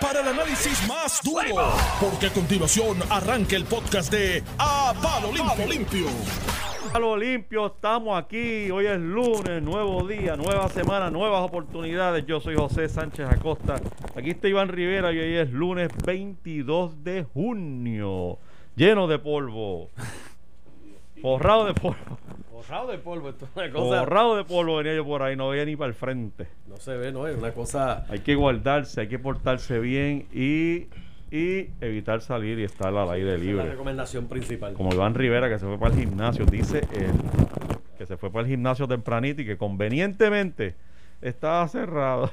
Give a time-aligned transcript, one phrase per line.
[0.00, 5.66] para el análisis más duro, porque a continuación arranca el podcast de A Palo Limpio.
[5.66, 6.06] Limpio.
[6.92, 8.70] Palo limpio, estamos aquí.
[8.70, 12.24] Hoy es lunes, nuevo día, nueva semana, nuevas oportunidades.
[12.24, 13.80] Yo soy José Sánchez Acosta.
[14.14, 18.38] Aquí está Iván Rivera y hoy es lunes 22 de junio.
[18.76, 19.90] Lleno de polvo.
[21.20, 22.18] Forrado de polvo.
[22.58, 24.00] Borrado de polvo, esto es una cosa.
[24.00, 26.48] Borrado de polvo venía yo por ahí, no veía ni para el frente.
[26.66, 28.04] No se ve, no es una cosa.
[28.08, 30.88] Hay que guardarse, hay que portarse bien y,
[31.30, 33.70] y evitar salir y estar al aire esa es la libre.
[33.70, 34.72] recomendación principal.
[34.74, 37.12] Como Iván Rivera que se fue para el gimnasio, dice él,
[37.96, 40.74] que se fue para el gimnasio tempranito y que convenientemente
[41.22, 42.28] estaba cerrado.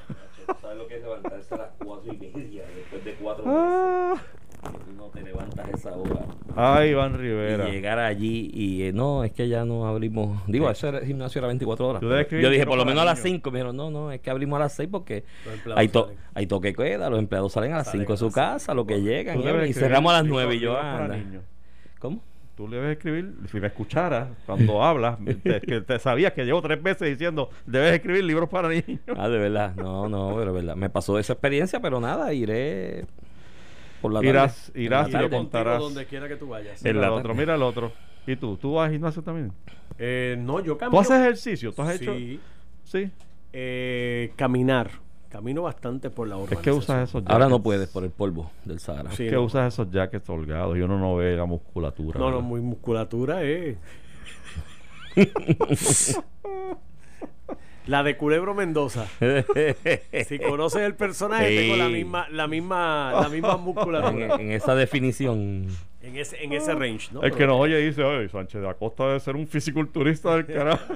[0.60, 4.14] ¿Sabes lo que es levantarse a las cuatro y media después de cuatro Ah.
[4.16, 4.26] meses?
[4.72, 5.22] Que tú no te
[5.54, 6.20] levantas esa hora.
[6.56, 7.68] Ay, Iván Rivera.
[7.68, 10.40] Y llegar allí y eh, no, es que ya no abrimos.
[10.46, 12.02] Digo, ese era- gimnasio era 24 horas.
[12.02, 13.40] Yo dije, por lo menos a las niños.
[13.42, 13.50] 5.
[13.50, 15.24] Me dijeron, no, no, es que abrimos a las 6 porque
[15.74, 16.18] hay, to salen.
[16.34, 18.86] hay toque queda, los empleados salen a las Salen 5 de a su casa, lo
[18.86, 19.38] que llegan.
[19.66, 21.18] Y cerramos a las libros- 9 y yo, anda.
[21.98, 22.20] ¿Cómo?
[22.56, 26.62] Tú le debes escribir, si me escucharas cuando hablas, te- que te sabías que llevo
[26.62, 28.98] tres veces diciendo, debes escribir libros para niños.
[29.14, 29.74] Ah, de verdad.
[29.76, 30.74] No, no, pero de verdad.
[30.74, 33.04] Me pasó esa experiencia, pero nada, iré
[34.06, 34.30] por la tarde.
[34.30, 35.78] Irás, En irás la y lo contarás.
[35.80, 36.84] Donde quiera que tú vayas.
[36.84, 37.20] En Mira la el tarde.
[37.20, 37.92] otro, mira el otro.
[38.26, 38.56] ¿Y tú?
[38.56, 39.52] ¿Tú vas al gimnasio también?
[39.98, 41.00] Eh, no, yo ¿Tú camino.
[41.00, 41.72] haces ejercicio?
[41.72, 42.14] ¿Tú has hecho?
[42.14, 42.40] Sí.
[42.84, 43.10] Sí.
[43.52, 44.90] Eh, caminar.
[45.28, 46.62] Camino bastante por la Es urbanización.
[46.62, 47.32] que usas esos jackets.
[47.32, 49.10] Ahora no puedes por el polvo del Sahara.
[49.10, 49.42] Sí, Es que no.
[49.42, 52.18] usas esos jackets holgados y uno no ve la musculatura.
[52.18, 53.76] No, no, muy musculatura, eh.
[57.86, 59.06] La de Culebro Mendoza.
[60.26, 64.34] Si conoces el personaje, tengo la misma, la misma, la misma en, musculatura.
[64.36, 65.66] en esa definición.
[66.02, 67.22] En ese, en ese range, ¿no?
[67.22, 70.94] El que nos oye dice, oye, Sánchez de Acosta debe ser un fisiculturista del carajo.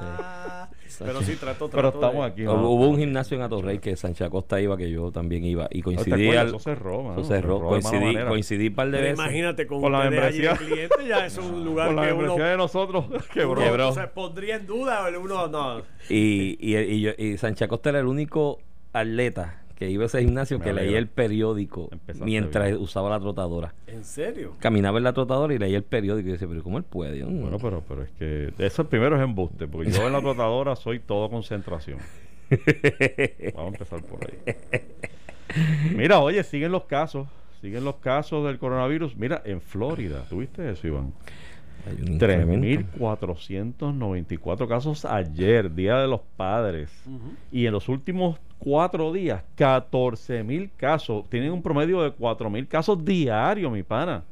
[0.00, 0.61] Ah,
[0.98, 2.46] pero sí, trato, trato Pero estamos de- aquí.
[2.46, 2.70] Hubo ¿no?
[2.70, 5.68] hubo un gimnasio en Atorrey que Sánchez Acosta iba, que yo también iba.
[5.70, 6.28] Y ¿No te coincidí.
[6.36, 7.20] al- Eso cerró, mano.
[7.20, 7.56] eso cerró.
[7.58, 9.18] Cerró Coincidí, coincidí un par de veces.
[9.18, 10.54] imagínate con, Con la membresía.
[10.56, 13.60] cliente, ya es un lugar Con la que uno de nosotros, quebró.
[13.62, 13.92] Quebró.
[13.92, 15.82] se pondría en duda uno no.
[16.08, 18.58] Y, y, y, yo- y Sánchez Acosta era el único
[18.92, 22.80] atleta que iba a ese gimnasio Me que leía el periódico Empezaste mientras bien.
[22.80, 23.74] usaba la trotadora.
[23.88, 24.54] ¿En serio?
[24.60, 26.28] Caminaba en la trotadora y leía el periódico.
[26.28, 27.24] Y decía, pero ¿cómo él puede?
[27.24, 31.00] Bueno, pero, pero es que eso primero es embuste, porque yo en la trotadora soy
[31.00, 31.98] todo concentración.
[33.54, 34.54] Vamos a empezar por ahí.
[35.96, 37.26] Mira, oye, siguen los casos,
[37.60, 39.16] siguen los casos del coronavirus.
[39.16, 41.12] Mira, en Florida, ¿tuviste eso, Iván?
[41.88, 42.86] Hay un incremento.
[42.98, 46.90] 3.494 casos ayer, Día de los Padres.
[47.50, 51.28] Y en los últimos cuatro días, 14.000 casos.
[51.28, 54.22] Tienen un promedio de 4.000 casos diarios, mi pana.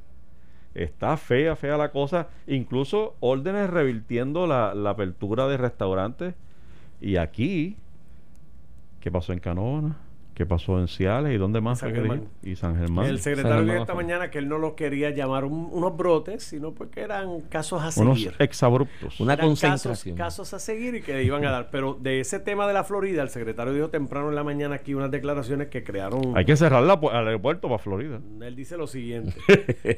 [0.72, 2.28] Está fea, fea la cosa.
[2.46, 6.34] Incluso órdenes revirtiendo la, la apertura de restaurantes.
[7.00, 7.76] Y aquí,
[9.00, 9.98] ¿qué pasó en Canona?
[10.40, 11.34] ¿Qué pasó en Ciales?
[11.34, 11.80] ¿Y dónde más?
[11.80, 12.24] San que Germán.
[12.42, 13.04] Y San Germán.
[13.04, 16.72] El secretario dijo esta mañana que él no lo quería llamar un- unos brotes, sino
[16.72, 18.36] porque eran casos a Unos seguir.
[18.38, 19.20] exabruptos.
[19.20, 20.16] Una Eran concentración.
[20.16, 21.68] Casos, casos a seguir y que le iban a dar.
[21.70, 24.94] Pero de ese tema de la Florida, el secretario dijo temprano en la mañana aquí
[24.94, 26.34] unas declaraciones que crearon.
[26.34, 28.18] Hay que cerrar la el aeropuerto para Florida.
[28.40, 29.34] Él dice lo siguiente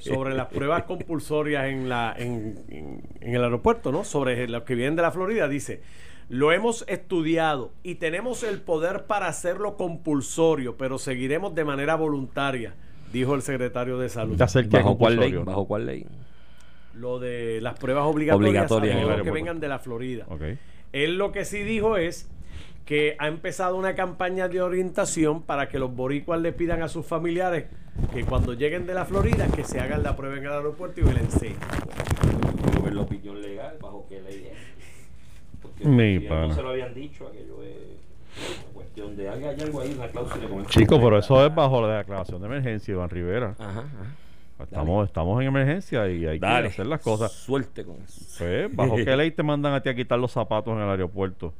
[0.00, 4.02] sobre las pruebas compulsorias en, la, en, en- en el aeropuerto, ¿no?
[4.02, 5.82] Sobre los que vienen de la Florida, dice,
[6.32, 12.72] lo hemos estudiado y tenemos el poder para hacerlo compulsorio, pero seguiremos de manera voluntaria,
[13.12, 14.38] dijo el secretario de Salud.
[14.38, 15.34] De hacer que ¿Bajo cuál ley?
[15.34, 16.06] ¿Bajo cuál ley?
[16.94, 20.26] Lo de las pruebas obligatorias, Obligatorias a los que vengan de la Florida.
[20.92, 22.30] Él lo que sí dijo es
[22.86, 27.04] que ha empezado una campaña de orientación para que los boricuas le pidan a sus
[27.04, 27.66] familiares
[28.14, 31.04] que cuando lleguen de la Florida que se hagan la prueba en el aeropuerto y
[31.04, 31.58] que le enseñen.
[32.90, 34.81] La opinión legal, bajo qué ley es.
[35.84, 36.48] Mi pana.
[36.48, 41.00] no se lo habían dicho, aquello es cuestión de hay algo ahí, una cláusula Chico,
[41.00, 43.54] pero eso es bajo la declaración de emergencia, Iván Rivera.
[43.58, 44.16] Ajá, ajá.
[44.62, 46.68] Estamos, estamos en emergencia y hay Dale.
[46.68, 47.32] que hacer las cosas.
[47.32, 48.24] Suerte con eso.
[48.38, 51.52] Pues, ¿Bajo qué ley te mandan a ti a quitar los zapatos en el aeropuerto?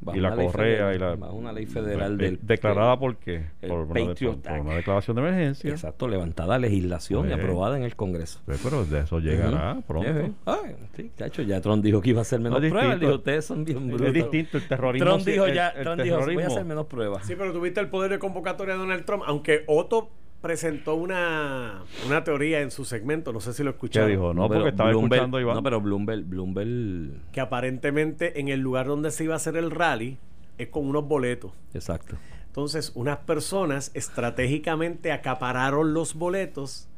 [0.00, 1.16] Bajo y la correa federal, y la...
[1.16, 3.46] bajo una ley federal De- del ¿Declarada por qué?
[3.66, 4.64] Por una, de- Patriot por Act.
[4.64, 5.70] una declaración de emergencia.
[5.70, 7.40] Exacto, levantada legislación y Pues.
[7.42, 8.40] aprobada en el Congreso.
[8.46, 10.08] Pues, pero de eso llegará pronto.
[10.08, 10.32] Eh, eh.
[10.46, 13.00] Ay, sí, chacho, ya Trump dijo que iba a hacer menos No pruebas.
[13.00, 14.06] Dijo, ustedes son bien brutos.
[14.06, 15.04] Es distinto el terrorismo.
[15.08, 17.26] Trump dijo ya, el Trump dijo, voy a hacer menos pruebas.
[17.26, 22.22] Sí, pero tuviste el poder de convocatoria de Donald Trump, aunque Otto presentó una, una
[22.24, 24.10] teoría en su segmento, no sé si lo ¿Qué escucharon.
[24.10, 24.34] dijo?
[24.34, 25.56] No, pero porque estaba Bloomberg- escuchando Iván.
[25.56, 29.70] No, pero Bloomberg, Bloomberg, Que aparentemente en el lugar donde se iba a hacer el
[29.70, 30.18] rally
[30.58, 31.52] es con unos boletos.
[31.74, 32.16] exacto.
[32.46, 36.88] Entonces, unas personas estratégicamente acapararon los boletos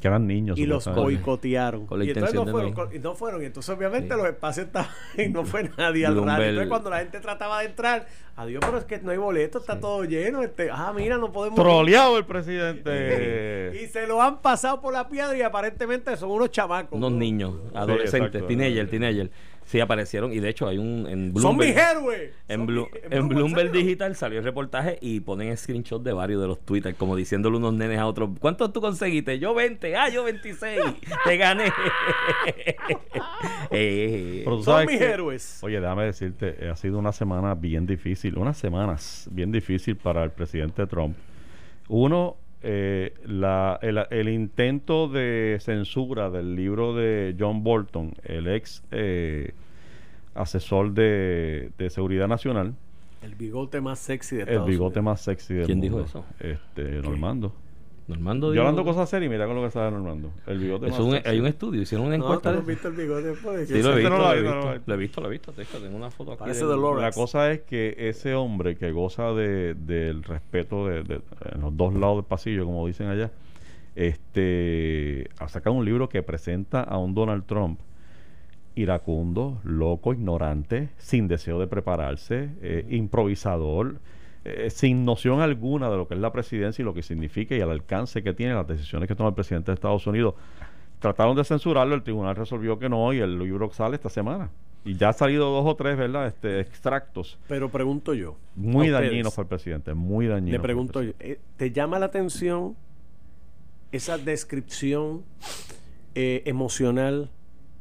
[0.00, 0.58] Que eran niños.
[0.58, 1.86] y los boicotearon.
[1.86, 3.42] Con la y entonces no fueron, con- y no fueron.
[3.42, 4.20] Y entonces obviamente Sí.
[4.20, 6.44] los espacios estaban y no fue nadie al radio.
[6.44, 8.06] Entonces cuando la gente trataba de entrar,
[8.36, 10.42] adiós, pero es que no hay boleto, está todo lleno.
[10.42, 11.58] Este, ah, mira, no podemos...
[11.58, 13.72] Troleado el presidente.
[13.82, 16.96] Y se lo han pasado por la piedra y aparentemente son unos chamacos.
[16.96, 17.18] Unos ¿no?
[17.18, 18.46] niños, adolescentes, exacto.
[18.46, 19.30] teenager, teenager.
[19.66, 20.32] Sí, aparecieron.
[20.32, 21.06] Y de hecho hay un...
[21.08, 22.30] En Son mis Bloomberg- héroes.
[22.48, 23.72] En, Son Blu- mi- en Bloomberg.
[23.72, 27.74] Digital salió el reportaje y ponen screenshot de varios de los Twitter, como diciéndole unos
[27.74, 29.40] nenes a otros, ¿cuántos tú conseguiste?
[29.40, 30.80] Yo 20, ah, yo 26,
[31.24, 31.64] te gané.
[33.70, 35.58] Eh, Pero tú Son mis que- héroes.
[35.62, 40.22] Oye, déjame decirte, eh, ha sido una semana bien difícil, unas semanas bien difícil para
[40.24, 41.16] el presidente Trump.
[41.88, 42.36] Uno,
[42.68, 49.52] eh, la- el, el intento de censura del libro de John Bolton, el ex eh,
[50.34, 52.74] asesor de, de seguridad nacional,
[53.22, 55.04] El bigote más sexy de el Estados bigote Unidos.
[55.04, 56.24] más sexy del ¿Quién dijo eso?
[56.40, 57.54] Este, Normando.
[58.08, 60.30] Normando Yo hablando cosas serias, mira con lo que sabe Normando.
[60.46, 62.52] El bigote es un- hay un estudio, hicieron una encuesta.
[62.52, 63.32] no visto el bigote.
[63.42, 64.56] pues, Sí, lo he visto, no lo he visto,
[64.86, 65.52] lo he visto, lo he visto.
[65.80, 66.44] Tengo una foto aquí.
[67.02, 71.20] La cosa es que ese hombre que goza de, del respeto de, de-
[71.52, 73.32] en los dos lados del pasillo, como dicen allá,
[73.96, 77.80] este ha sacado un libro que presenta a un Donald Trump
[78.74, 83.96] iracundo, loco, ignorante, sin deseo de prepararse, eh, improvisador,
[84.48, 87.60] eh, sin noción alguna de lo que es la presidencia y lo que significa y
[87.60, 90.34] el alcance que tiene las decisiones que toma el presidente de Estados Unidos.
[91.00, 94.50] Trataron de censurarlo, el tribunal resolvió que no y el libro sale esta semana.
[94.84, 96.28] Y ya ha salido dos o tres, ¿verdad?
[96.28, 97.38] Este, extractos.
[97.48, 98.36] Pero pregunto yo.
[98.54, 100.52] Muy dañinos ustedes, para el presidente, muy dañinos.
[100.52, 101.12] Le pregunto yo.
[101.18, 102.76] eh, ¿Te llama la atención
[103.90, 105.24] esa descripción
[106.14, 107.30] eh, emocional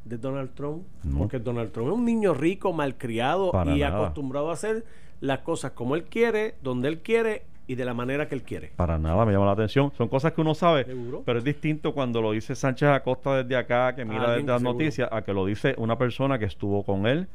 [0.03, 0.83] de Donald Trump?
[1.03, 1.19] No.
[1.19, 3.97] Porque Donald Trump es un niño rico, malcriado Para y nada.
[3.97, 4.83] acostumbrado a hacer
[5.21, 8.71] las cosas como él quiere, donde él quiere y de la manera que él quiere.
[8.75, 9.91] Para nada me llama la atención.
[9.97, 11.23] Son cosas que uno sabe, Seguro.
[11.25, 14.61] pero es distinto cuando lo dice Sánchez Acosta desde acá, que mira Alguien desde las
[14.61, 17.27] noticias, a que lo dice una persona que estuvo con él,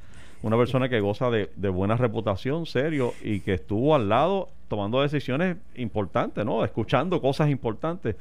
[0.43, 5.03] una persona que goza de, de buena reputación, serio, y que estuvo al lado tomando
[5.03, 6.65] decisiones importantes, ¿no?
[6.65, 8.15] Escuchando cosas importantes.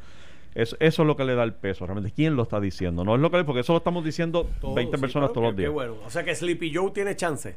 [0.56, 2.12] Eso, eso es lo que le da el peso, realmente.
[2.12, 3.04] ¿Quién lo está diciendo?
[3.06, 5.48] No es lo que porque eso lo estamos diciendo Todo, 20 sí, personas claro, todos
[5.50, 5.68] los días.
[5.70, 5.94] qué bueno.
[6.06, 7.56] O sea que Sleepy Joe tiene chance.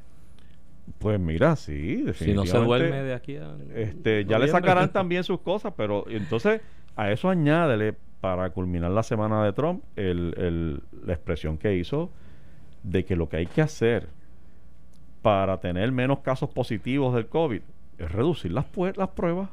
[1.03, 2.35] Pues mira, sí, Si definitivamente.
[2.55, 3.55] no se duerme de aquí a.
[3.75, 6.61] Este, ya le sacarán también sus cosas, pero entonces
[6.97, 12.11] a eso añádele, para culminar la semana de Trump, el, el- la expresión que hizo
[12.85, 14.09] de que lo que hay que hacer
[15.23, 17.61] para tener menos casos positivos del COVID
[17.99, 18.67] es reducir las,
[18.97, 19.51] las pruebas.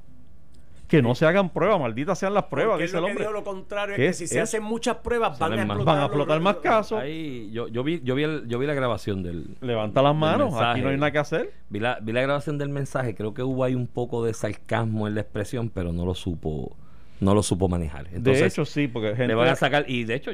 [0.90, 3.24] Que no se hagan pruebas, malditas sean las pruebas, Porque dice el lo que hombre.
[3.26, 4.44] dijo lo contrario, es ¿Qué que es si se eso?
[4.44, 7.00] hacen muchas pruebas van a explotar, Van a los- explotar más casos.
[7.00, 9.56] Ahí, yo, yo vi, yo vi, el- yo vi la grabación del.
[9.62, 11.54] Levanta las manos, aquí no hay nada que hacer.
[11.70, 15.08] Vi la, vi la grabación del mensaje, creo que hubo ahí un poco de sarcasmo
[15.08, 16.76] en la expresión, pero no lo supo,
[17.20, 18.08] no lo supo manejar.
[18.12, 20.32] Entonces, de hecho, sí, porque gente le van a sacar, y de hecho,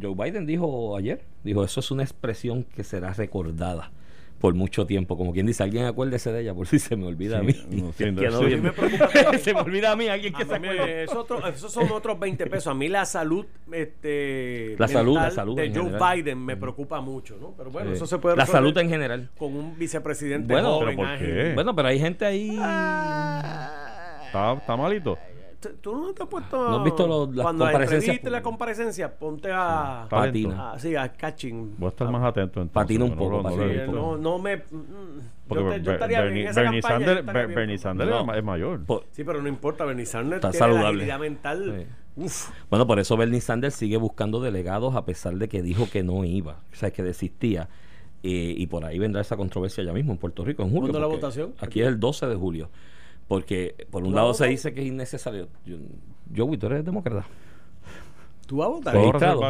[0.00, 3.90] Joe Biden dijo ayer, dijo, eso es una expresión que será recordada
[4.40, 5.16] por mucho tiempo.
[5.16, 7.54] Como quien dice, alguien acuérdese de ella, por si se me olvida a mí.
[7.70, 8.44] No, sí, Que no, no sí.
[8.46, 9.08] bien- Me preocupa
[9.38, 11.02] se me olvida a mí, alguien que A se acuerde.
[11.04, 12.68] es otro- esos son otros 20 pesos.
[12.68, 16.16] A mí la salud, este, La salud, mental la salud de Joe general.
[16.16, 17.54] Biden me preocupa mucho, ¿no?
[17.56, 17.96] Pero bueno, Sí.
[17.96, 19.30] eso se puede La salud en general.
[19.38, 20.86] con un vicepresidente Bueno, joven.
[20.88, 21.26] ¿pero por ágil.
[21.26, 21.52] qué?
[21.54, 22.50] Bueno, pero hay gente ahí.
[24.26, 25.18] Está, está malito.
[25.80, 28.22] ¿Tú no te has puesto ¿No has visto los- las cuando la comparecencias?
[28.30, 29.18] la comparecencia?
[29.18, 30.06] Ponte a.
[30.08, 30.72] Patina.
[30.72, 31.74] a- sí, a catching.
[31.78, 32.72] Voy a estar más atento entonces.
[32.74, 33.92] Patina un poco, Sí, visto.
[33.92, 34.56] no, no me.
[34.58, 34.60] mm,
[35.48, 37.46] Porque Yo, te- yo estaría bien Bernie, en esa Bernie campaña.
[37.46, 38.34] Bernie Sanders No.
[38.34, 38.84] es mayor.
[38.84, 40.98] Por- Sí, pero no importa, Bernie Sanders Está tiene la saludable.
[40.98, 41.86] agilidad mental.
[42.16, 42.50] Uf.
[42.68, 46.24] Bueno, por eso Bernie Sanders sigue buscando delegados a pesar de que dijo que no
[46.24, 47.68] iba, o sea, que desistía.
[48.22, 50.82] Eh, y por ahí vendrá esa controversia ya mismo en Puerto Rico, en julio.
[50.90, 51.54] ¿Cuándo la votación?
[51.60, 52.68] Aquí es el 12 de julio.
[53.28, 55.48] Porque por un ¿Tú lado se dice que es innecesario.
[55.64, 55.76] Yo,
[56.34, 57.26] Joey, tú eres demócrata.
[58.46, 58.94] ¿Tú vas a votar?
[58.94, 59.40] Registrado.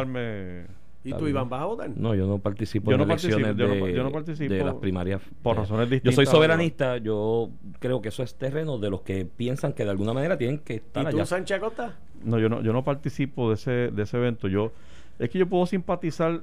[1.01, 1.27] ¿Y tú.
[1.29, 1.89] Iván, vas a votar?
[1.95, 4.53] No, yo no participo Yo en no elecciones participo, yo no de, yo no participo
[4.53, 5.21] de las primarias.
[5.41, 8.89] por Eh, razones Yo distintas soy a- soberanista, yo creo que eso es terreno de
[8.89, 11.25] los que piensan que de alguna manera tienen que estar ¿Y tú, allá.
[11.25, 11.95] Sánchez Acosta?
[12.21, 14.49] No, yo no, yo no participo de ese, de ese evento.
[14.49, 14.73] Yo,
[15.19, 16.41] es que yo puedo simpatizar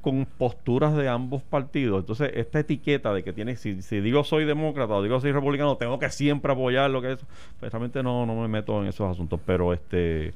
[0.00, 2.00] con posturas de ambos partidos.
[2.00, 5.76] Entonces, esta etiqueta de que tiene, si, si digo soy demócrata o digo soy republicano,
[5.76, 7.18] tengo que siempre apoyar lo que es.
[7.58, 9.40] Pues realmente no, no me meto en esos asuntos.
[9.44, 10.32] Pero este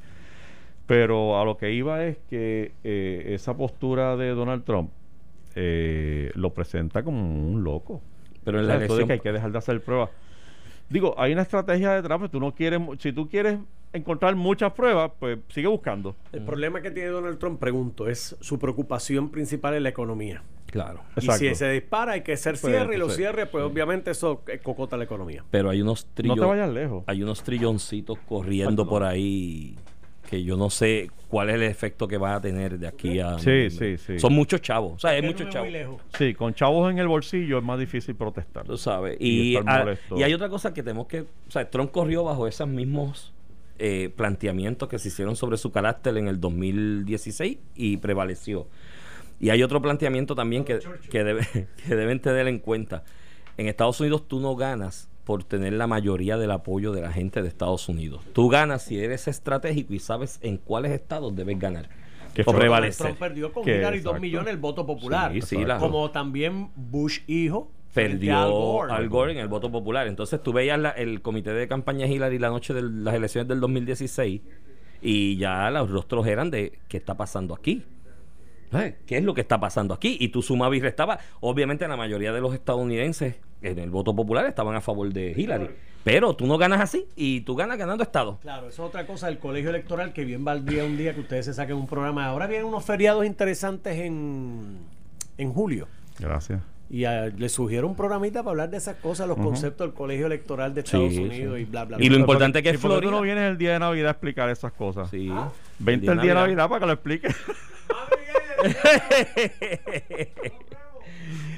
[0.87, 4.91] pero a lo que iba es que eh, esa postura de Donald Trump
[5.55, 8.03] eh, lo presenta como un loco.
[8.45, 10.11] Pero en O la de elección que hay que dejar de hacer pruebas.
[10.89, 13.59] Digo, hay una estrategia detrás, pues tú no quieres, si tú quieres
[13.93, 16.15] encontrar muchas pruebas, pues sigue buscando.
[16.33, 20.43] El problema que tiene Donald Trump, pregunto, es su preocupación principal en la economía.
[20.67, 21.03] Claro.
[21.15, 21.45] Exacto.
[21.45, 24.11] Y si se dispara, hay que hacer Pues, cierre y los entonces, cierres, pues obviamente
[24.11, 25.45] eso cocota la economía.
[25.51, 26.43] Pero hay unos No trillones.
[26.43, 27.05] te vayas lejos.
[27.07, 28.91] hay unos trilloncitos corriendo no.
[28.91, 29.77] por ahí
[30.29, 33.39] que yo no sé cuál es el efecto que va a tener de aquí a...
[33.39, 34.19] Sí, sí, sí.
[34.19, 35.69] Son muchos chavos, o sea, hay muchos chavos.
[36.17, 38.65] Sí, con chavos en el bolsillo es más difícil protestar.
[38.65, 39.17] Tú sabes.
[39.21, 39.57] Y
[40.17, 41.21] Y, hay otra cosa que tenemos que.
[41.23, 43.33] O sea, Trump corrió bajo esos mismos
[43.79, 48.67] eh, planteamientos que se hicieron sobre su carácter en el 2016 y prevaleció.
[49.41, 50.79] Y hay otro planteamiento también que,
[51.11, 53.03] que, debe- que deben tener en cuenta.
[53.57, 57.41] En Estados Unidos tú no ganas por tener la mayoría del apoyo de la gente
[57.43, 58.23] de Estados Unidos.
[58.33, 61.89] Tú ganas si eres estratégico y sabes en cuáles estados debes ganar.
[62.35, 63.07] Que o prevalecer.
[63.07, 64.21] Trump perdió con 2 exacto.
[64.21, 65.33] millones el voto popular.
[65.33, 69.33] Sí, sí, la- Como también Bush hijo frente a perdió Al Gore.
[69.33, 70.09] en el voto popular.
[70.09, 73.61] Entonces tú veías la- el comité de campaña Hillary la noche de las elecciones del
[73.61, 74.41] 2016
[75.01, 77.85] y ya los rostros eran de qué está pasando aquí.
[78.73, 78.97] ¿Eh?
[79.07, 80.17] ¿Qué es lo que está pasando aquí?
[80.19, 81.21] Y tú sumabas y restabas.
[81.41, 85.71] Obviamente la mayoría de los estadounidenses en el voto popular estaban a favor de Hillary.
[86.05, 88.39] Pero tú no ganas así y tú ganas ganando estado.
[88.43, 91.47] Claro, eso es otra cosa del colegio electoral que bien valdría un día que ustedes
[91.47, 92.27] se saquen un programa.
[92.27, 94.81] Ahora vienen unos feriados interesantes en,
[95.39, 95.89] en julio.
[96.19, 96.61] Gracias.
[96.91, 100.27] Y ah, les sugiero un programita para hablar de esas cosas, los conceptos del colegio
[100.27, 101.63] electoral de Estados Sí, Unidos sí.
[101.63, 102.17] y bla, bla, Y bla.
[102.17, 104.51] lo importante que Sí, es porque tú no vienes el día de Navidad a explicar
[104.51, 105.09] esas cosas.
[105.09, 105.33] Sí.
[105.79, 107.29] Vente el día de Navidad para que lo explique.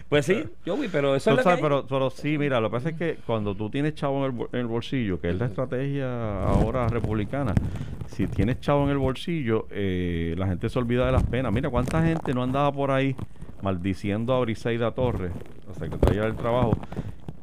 [0.09, 1.61] Pues sí, yo vi, pero eso es lo que hay.
[1.61, 4.47] pero, pero sí, mira, lo que pasa es que cuando tú tienes chavo en el,
[4.53, 7.55] en el bolsillo, que es la estrategia ahora republicana,
[8.07, 11.53] si tienes chavo en el bolsillo, eh, la gente se olvida de las penas.
[11.53, 13.17] Mira, cuánta gente no andaba por ahí
[13.63, 15.33] maldiciendo a Briseida Torres,
[15.67, 16.79] la secretaria del Trabajo,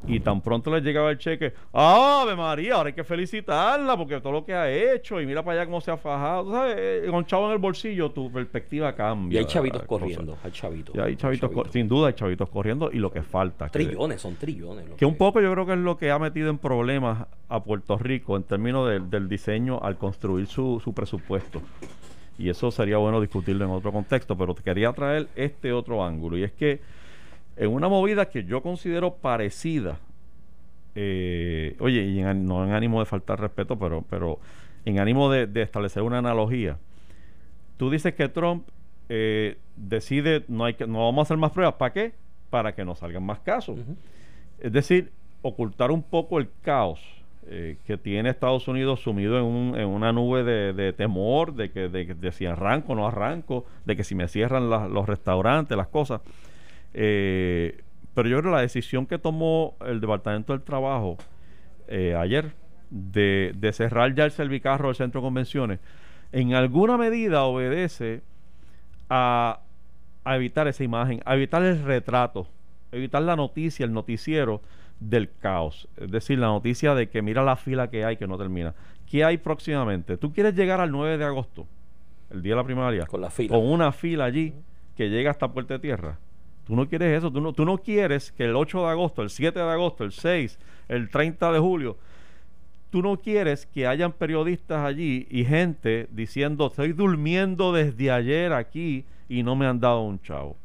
[0.05, 2.75] y tan pronto les llegaba el cheque, ¡Ave María!
[2.75, 5.79] Ahora hay que felicitarla porque todo lo que ha hecho, y mira para allá cómo
[5.81, 6.51] se ha fajado.
[6.51, 6.75] ¿Sabes?
[6.77, 9.35] Eh, Con chavo en el bolsillo, tu perspectiva cambia.
[9.35, 10.95] Y hay de chavitos corriendo, hay chavitos.
[10.95, 13.65] Y hay chavitos, cor- sin duda hay chavitos corriendo y lo que falta.
[13.69, 14.89] que- Trillones, son trillones.
[14.89, 17.63] lo que un poco yo creo que es lo que ha metido en problemas a
[17.63, 21.61] Puerto Rico en términos del- del diseño al construir su, su presupuesto.
[22.37, 26.35] Y eso sería bueno discutirlo en otro contexto, pero te quería traer este otro ángulo.
[26.37, 26.81] Y es que
[27.57, 29.99] en una movida que yo considero parecida,
[30.95, 34.39] eh, oye, y en- no en ánimo de faltar respeto, pero, pero
[34.85, 36.77] en ánimo de, de establecer una analogía,
[37.77, 38.67] tú dices que Trump
[39.09, 42.13] eh, decide, no, hay que, no vamos a hacer más pruebas, ¿para qué?
[42.49, 43.79] Para que no salgan más casos.
[44.59, 47.01] Es decir, ocultar un poco el caos
[47.47, 51.71] eh, que tiene Estados Unidos sumido en, un- en una nube de, de temor, de
[51.71, 55.05] que de, de si arranco o no arranco, de que si me cierran las- los
[55.07, 56.21] restaurantes, las cosas.
[56.93, 57.81] Eh,
[58.13, 61.17] pero yo creo que la decisión que tomó el Departamento del Trabajo
[61.87, 62.53] eh, ayer
[62.89, 65.79] de, de cerrar ya el servicarro del centro de convenciones,
[66.31, 68.21] en alguna medida obedece
[69.09, 69.59] a,
[70.23, 72.47] a evitar esa imagen, a evitar el retrato,
[72.91, 74.61] evitar la noticia, el noticiero
[74.99, 75.87] del caos.
[75.97, 78.73] Es decir, la noticia de que mira la fila que hay que no termina.
[79.09, 80.17] ¿Qué hay próximamente?
[80.17, 81.67] ¿Tú quieres llegar al 9 de agosto,
[82.31, 83.55] el día de la primaria, Con la fila.
[83.55, 84.53] con una fila allí
[84.95, 86.17] que llega hasta Puerta de Tierra?
[86.65, 89.29] Tú no quieres eso, tú no, tú no quieres que el 8 de agosto, el
[89.29, 91.97] 7 de agosto, el 6, el 30 de julio,
[92.89, 99.03] tú no quieres que hayan periodistas allí y gente diciendo, estoy durmiendo desde ayer aquí
[99.27, 100.55] y no me han dado un chavo.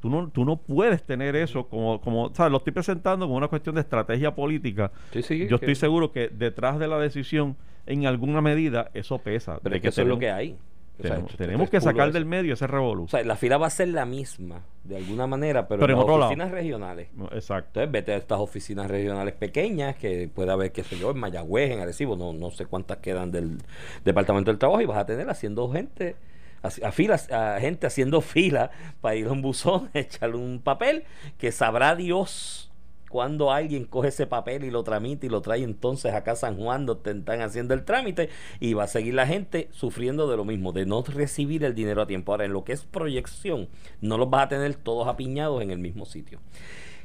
[0.00, 2.52] Tú no, tú no puedes tener eso como, como, ¿sabes?
[2.52, 4.92] Lo estoy presentando como una cuestión de estrategia política.
[5.12, 9.18] Sí, sí, Yo que- estoy seguro que detrás de la decisión, en alguna medida, eso
[9.18, 9.58] pesa.
[9.60, 10.56] Pero es que eso es lo que hay.
[10.98, 13.04] O sea, Tenemos, que sacar del medio ese revolú.
[13.04, 15.94] O sea, la fila va a ser la misma, de alguna manera, pero, Pero en
[15.94, 16.30] en las otro lado.
[16.30, 17.08] oficinas regionales.
[17.14, 17.80] No, Exacto.
[17.80, 21.70] Entonces, vete a estas oficinas regionales pequeñas que puede haber, qué sé yo, en Mayagüez,
[21.70, 23.58] en Arecibo, no, no sé cuántas quedan del
[24.04, 26.16] Departamento del Trabajo, y vas a tener haciendo gente,
[26.62, 31.04] a, a filas, a gente haciendo fila para ir a un buzón, echarle un papel,
[31.38, 32.67] que sabrá Dios
[33.08, 36.56] cuando alguien coge ese papel y lo tramita y lo trae entonces acá a San
[36.56, 38.28] Juan donde están haciendo el trámite
[38.60, 42.02] y va a seguir la gente sufriendo de lo mismo, de no recibir el dinero
[42.02, 42.32] a tiempo.
[42.32, 43.68] Ahora, en lo que es proyección,
[44.00, 46.40] no los vas a tener todos apiñados en el mismo sitio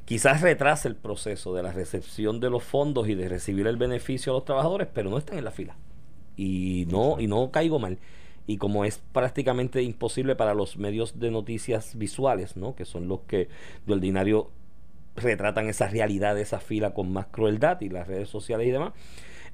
[0.05, 4.31] quizás retrase el proceso de la recepción de los fondos y de recibir el beneficio
[4.31, 5.75] a los trabajadores, pero no están en la fila.
[6.35, 7.99] Y no, y no caigo mal.
[8.45, 12.75] Y como es prácticamente imposible para los medios de noticias visuales, ¿no?
[12.75, 13.47] que son los que
[13.85, 14.49] de ordinario
[15.15, 18.93] retratan esa realidad de esa fila con más crueldad y las redes sociales y demás,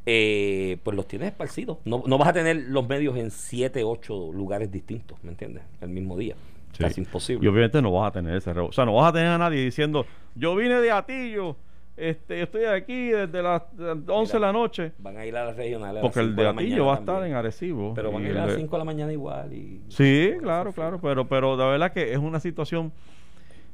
[0.06, 1.78] eh, pues los tienes esparcidos.
[1.86, 5.64] No, no vas a tener los medios en siete, ocho lugares distintos, ¿me entiendes?
[5.82, 6.36] El mismo día.
[6.72, 6.84] Sí.
[6.84, 7.46] Casi imposible.
[7.46, 8.70] Y obviamente no vas a tener ese revolú.
[8.70, 11.58] O sea, no vas a tener a nadie diciendo, yo vine de Atillo,
[11.98, 13.64] este, estoy aquí desde las
[14.08, 14.94] 11 de la noche.
[15.00, 15.90] Van a ir a las regionales.
[15.90, 17.32] a las Porque el de Atillo va a estar también.
[17.34, 17.94] en Arecibo.
[17.94, 19.52] Pero van a ir a las de- 5 de la mañana igual.
[19.52, 19.82] Y...
[19.90, 22.94] Sí, claro, claro, pero, pero la verdad que es una situación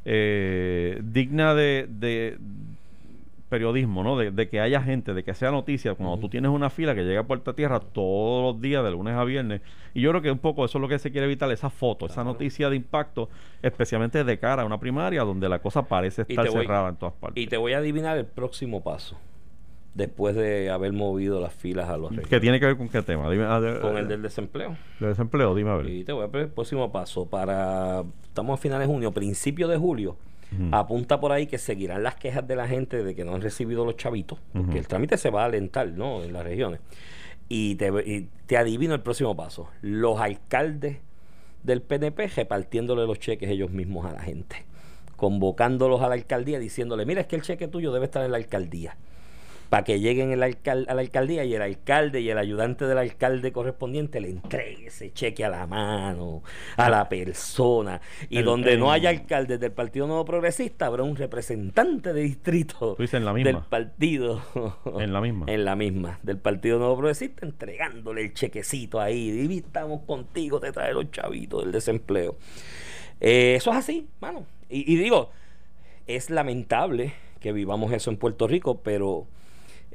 [0.06, 2.38] eh, digna de, de-
[3.50, 4.18] periodismo, ¿no?
[4.18, 7.04] De, de que haya gente, de que sea noticia, cuando tú tienes una fila que
[7.04, 9.62] llega a Puerta Tierra todos los días, de lunes a viernes,
[9.94, 12.08] y yo creo que un poco eso es lo que se quiere evitar, esa foto,
[12.08, 13.30] esa noticia de impacto,
[13.62, 17.14] especialmente de cara a una primaria donde la cosa parece estar voy- cerrada en todas
[17.14, 17.42] partes.
[17.44, 19.16] Y te voy a adivinar el próximo paso.
[19.96, 22.42] Después de haber movido las filas a los ¿Qué reyes.
[22.42, 23.30] tiene que ver con qué tema?
[23.32, 24.76] Dime, ah, de- Con el del desempleo.
[25.00, 25.88] de desempleo, dime a ver.
[25.90, 27.26] Y te voy a pedir el próximo paso.
[27.28, 28.04] Para.
[28.26, 30.18] Estamos a finales de junio, principio de julio.
[30.72, 33.84] Apunta por ahí que seguirán las quejas de la gente de que no han recibido
[33.86, 34.40] los chavitos.
[34.54, 36.24] Porque el trámite se va a alentar, ¿no?
[36.24, 36.80] En las regiones.
[37.50, 39.70] Y te, y te adivino el próximo paso.
[39.82, 40.98] Los alcaldes
[41.64, 44.58] del PNP repartiéndole los cheques ellos mismos a la gente.
[45.16, 48.38] Convocándolos a la alcaldía diciéndole, mira, es que el cheque tuyo debe estar en la
[48.38, 48.98] alcaldía
[49.70, 52.98] para que lleguen el alcal- a la alcaldía y el alcalde y el ayudante del
[52.98, 56.44] alcalde correspondiente le entregue ese cheque a la mano,
[56.78, 58.02] a la persona.
[58.30, 62.96] Y El- donde no haya alcaldes del Partido Nuevo Progresista, habrá un representante de distrito
[63.00, 64.42] en la del partido.
[65.00, 65.46] En la misma.
[65.48, 69.48] En la misma, del Partido Nuevo Progresista, entregándole el chequecito ahí.
[69.50, 72.38] Y estamos contigo, te trae los chavitos del desempleo.
[73.20, 74.46] Eh, eso es así, mano.
[74.70, 75.32] Y, y digo,
[76.08, 79.28] es lamentable que vivamos eso en Puerto Rico, pero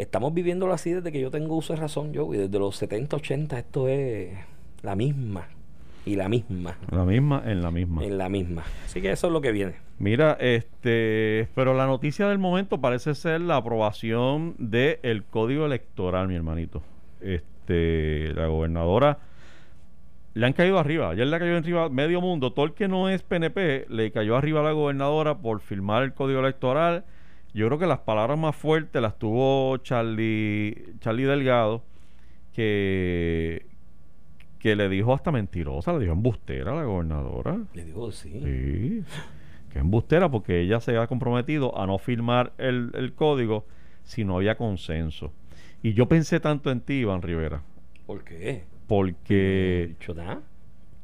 [0.00, 2.32] estamos viviéndolo así desde que yo tengo uso de razón, yo.
[2.34, 4.30] Y desde los 70, 80, esto es
[4.82, 5.48] la misma.
[6.06, 6.76] Y la misma.
[6.90, 8.04] La misma en la misma.
[8.04, 8.64] En la misma.
[8.86, 9.74] Así que eso es lo que viene.
[9.98, 16.34] Mira, este, pero la noticia del momento parece ser la aprobación del código electoral, mi
[16.34, 16.82] hermanito.
[17.20, 19.18] Este, la gobernadora
[20.32, 21.10] le han caído arriba.
[21.10, 22.52] Ayer le cayó arriba medio mundo.
[22.52, 26.14] Todo el que no es PNP le cayó arriba a la gobernadora por firmar el
[26.14, 27.04] código electoral.
[27.52, 31.82] Yo creo que las palabras más fuertes las tuvo Charlie, Charlie Delgado,
[32.52, 33.66] que,
[34.58, 37.58] que le dijo hasta mentirosa, le dijo embustera a la gobernadora.
[37.74, 38.30] Le digo, sí.
[38.40, 39.04] Sí,
[39.72, 43.66] que embustera porque ella se ha comprometido a no firmar el, el código
[44.04, 45.32] si no había consenso.
[45.82, 47.62] Y yo pensé tanto en ti, Iván Rivera,
[48.06, 48.64] ¿Por qué?
[48.88, 49.94] Porque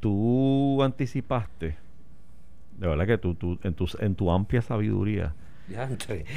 [0.01, 1.77] tú anticipaste,
[2.79, 5.35] de verdad que tú, tú en, tu, en tu amplia sabiduría.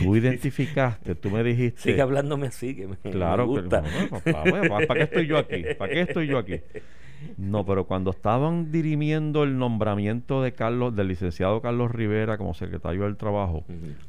[0.01, 1.81] Tú identificaste, tú me dijiste...
[1.81, 5.63] Sigue hablándome así, que me, Claro, me que no, ¿para qué estoy yo aquí?
[5.77, 6.61] ¿Para qué estoy yo aquí?
[7.37, 13.03] No, pero cuando estaban dirimiendo el nombramiento de Carlos, del licenciado Carlos Rivera como secretario
[13.03, 13.65] del Trabajo,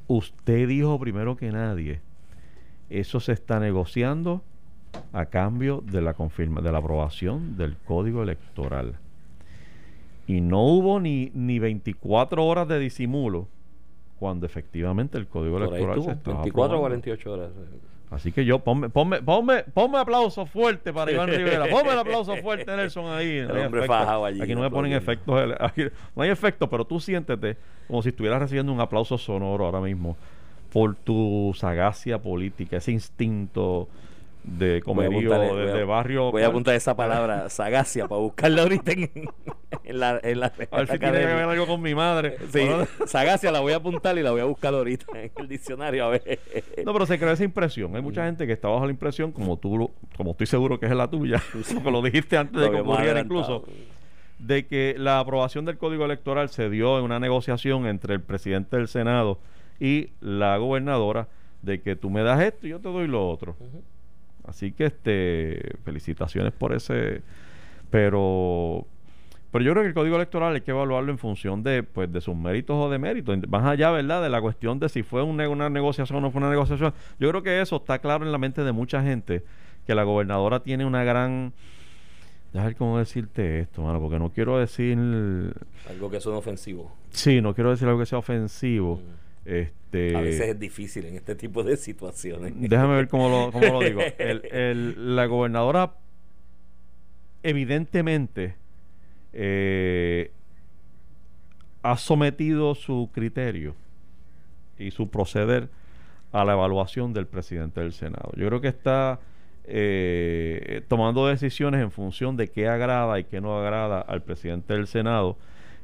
[0.06, 2.00] usted dijo primero que nadie,
[2.88, 4.42] eso se está negociando
[5.12, 8.96] a cambio de la confirma, de la aprobación del código electoral.
[10.26, 13.48] Y no hubo ni, ni 24 horas de disimulo
[14.20, 17.02] cuando efectivamente el código Por electoral estuvo, se estaba 24 o aprobando.
[17.02, 17.50] 48 horas.
[18.10, 21.66] Así que yo, ponme, ponme, ponme, ponme aplauso fuerte para Iván Rivera.
[21.68, 23.38] Ponme el aplauso fuerte, Nelson, ahí.
[23.38, 25.52] El No hombre fajado allí, Aquí no me ponen efectos.
[25.60, 27.56] aquí no hay efectos, pero tú siéntete
[27.86, 30.16] como si estuvieras recibiendo un aplauso sonoro ahora mismo
[30.70, 33.88] por tu sagacia política, ese instinto
[34.42, 36.30] de comerío, voy a- barrio.
[36.30, 39.10] Voy a apuntar esa palabra, sagacia, para buscarla ahorita en,
[39.84, 42.36] en la, en la A ver si tiene que ver algo con mi madre.
[42.52, 42.66] Sí,
[43.06, 46.08] sagacia la voy a apuntar y la voy a buscar ahorita en el diccionario a
[46.10, 46.38] ver.
[46.84, 47.94] No, pero se crea esa impresión.
[47.96, 50.92] Hay mucha gente que está bajo la impresión, como tú, como estoy seguro que es
[50.92, 51.42] la tuya,
[51.74, 53.64] porque lo dijiste antes Lo de que ocurriera incluso,
[54.38, 58.76] de que la aprobación del Código Electoral se dio en una negociación entre el presidente
[58.76, 59.38] del Senado
[59.78, 61.28] y la gobernadora
[61.62, 63.54] de que tú me das esto y yo te doy lo otro.
[64.50, 67.22] Así que este felicitaciones por ese
[67.90, 68.86] pero
[69.52, 72.20] pero yo creo que el código electoral hay que evaluarlo en función de pues de
[72.20, 74.22] sus méritos o de méritos, más allá, ¿verdad?
[74.22, 76.92] De la cuestión de si fue un ne- una negociación o no fue una negociación.
[77.18, 79.42] Yo creo que eso está claro en la mente de mucha gente
[79.86, 81.52] que la gobernadora tiene una gran
[82.52, 84.98] Déjame cómo decirte esto, mano, porque no quiero decir
[85.88, 86.92] Algo que suena ofensivo.
[87.10, 88.96] sí, no quiero decir algo que sea ofensivo.
[88.96, 89.29] Mm.
[89.50, 92.52] Este A veces es difícil en este tipo de situaciones.
[92.56, 94.00] Déjame ver cómo lo, cómo lo digo.
[94.18, 95.92] El- el- la gobernadora,
[97.42, 98.54] evidentemente,
[99.32, 100.30] eh,
[101.82, 103.74] ha sometido su criterio
[104.78, 105.68] y su proceder
[106.32, 108.30] a la evaluación del presidente del Senado.
[108.36, 109.18] Yo creo que está
[109.64, 114.86] eh, tomando decisiones en función de qué agrada y qué no agrada al presidente del
[114.86, 115.36] Senado.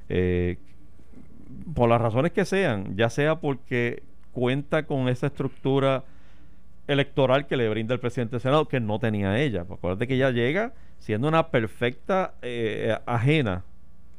[0.08, 0.58] eh,
[1.74, 6.04] por las razones que sean, ya sea porque cuenta con esa estructura
[6.86, 9.62] electoral que le brinda el presidente del Senado, que no tenía ella.
[9.62, 13.64] Acuérdate que ella llega siendo una perfecta eh, ajena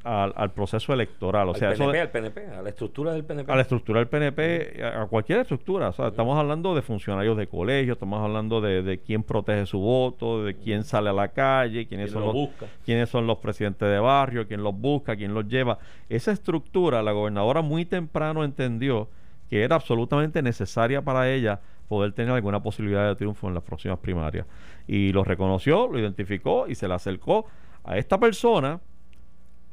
[0.07, 1.49] al, al proceso electoral.
[1.49, 3.51] O al sea, eso PNP, de- al PNP, a la estructura del PNP.
[3.51, 5.89] a la estructura del PNP, a, a cualquier estructura.
[5.89, 9.79] O sea, estamos hablando de funcionarios de colegio, estamos hablando de, de quién protege su
[9.79, 12.49] voto, de quién sale a la calle, quiénes son lo los,
[12.85, 15.77] quiénes son los presidentes de barrio, quién los busca, quién los lleva.
[16.09, 19.09] Esa estructura, la gobernadora muy temprano entendió
[19.49, 23.99] que era absolutamente necesaria para ella poder tener alguna posibilidad de triunfo en las próximas
[23.99, 24.45] primarias.
[24.87, 27.45] Y lo reconoció, lo identificó y se le acercó
[27.85, 28.81] a esta persona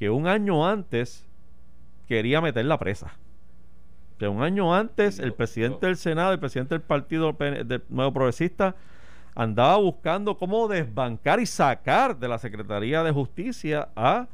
[0.05, 1.25] que un año antes
[2.07, 3.17] quería meter la presa.
[4.19, 8.77] Que un año antes el presidente del Senado, el presidente del Partido del Nuevo Progresista,
[9.35, 14.29] andaba buscando cómo desbancar y sacar de la Secretaría de Justicia a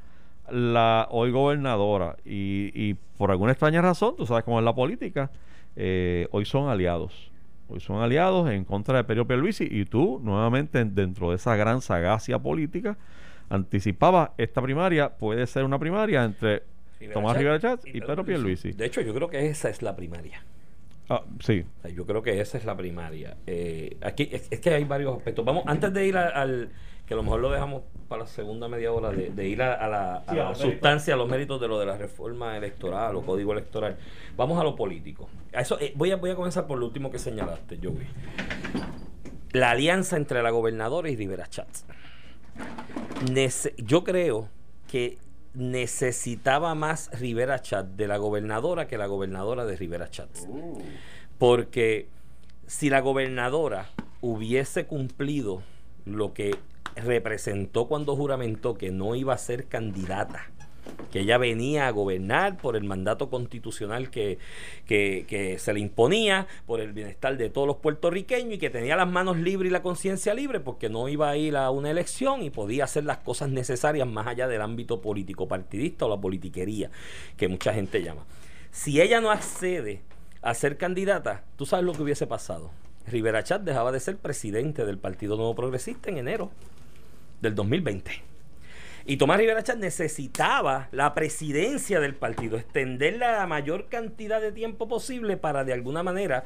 [0.50, 2.16] la hoy gobernadora.
[2.24, 5.30] Y, y por alguna extraña razón, tú sabes cómo es la política,
[5.76, 7.30] eh, hoy son aliados.
[7.68, 11.80] Hoy son aliados en contra de Perio Pierluisi y tú, nuevamente, dentro de esa gran
[11.80, 12.98] sagacia política,
[13.50, 16.62] anticipaba esta primaria puede ser una primaria entre
[17.12, 18.72] Tomás Rivera Chatz y, Pedro Pierluisi.
[18.72, 20.42] De hecho, yo creo que esa es la primaria.
[21.08, 21.64] Ah, sí.
[21.94, 23.36] Yo creo que esa es la primaria.
[23.46, 25.44] Eh, aquí es, que hay varios aspectos.
[25.44, 26.70] Vamos, antes de ir al,
[27.04, 30.54] que a lo mejor lo dejamos para la segunda media hora, de, ir a, la,
[30.54, 33.96] sustancia, a los méritos de lo de la reforma electoral o código electoral,
[34.36, 35.28] vamos a lo político.
[35.52, 38.06] A eso, eh, voy, a, voy a comenzar por lo último que señalaste, Joey.
[39.52, 41.84] La alianza entre la gobernadora y Rivera Chats.
[43.78, 44.48] Yo creo
[44.88, 45.18] que
[45.54, 50.30] necesitaba más Rivera Chat de la gobernadora que la gobernadora de Rivera Chat.
[51.38, 52.08] Porque
[52.66, 53.86] si la gobernadora
[54.20, 55.62] hubiese cumplido
[56.04, 56.56] lo que
[56.96, 60.50] representó cuando juramentó que no iba a ser candidata
[61.10, 64.38] que ella venía a gobernar por el mandato constitucional que,
[64.86, 69.08] que, se le imponía, por el bienestar de todos los puertorriqueños y que tenía las
[69.08, 72.50] manos libres y la conciencia libre porque no iba a ir a una elección y
[72.50, 76.90] podía hacer las cosas necesarias más allá del ámbito político partidista o la politiquería
[77.36, 78.24] que mucha gente llama.
[78.70, 80.02] Si ella no accede
[80.42, 82.70] a ser candidata, tú sabes lo que hubiese pasado.
[83.06, 86.50] Rivera Chat dejaba de ser presidente del Partido Nuevo Progresista en enero
[87.40, 88.29] del 2020.
[89.06, 94.88] Y Tomás Rivera Chat necesitaba la presidencia del partido, extenderla la mayor cantidad de tiempo
[94.88, 96.44] posible para de alguna manera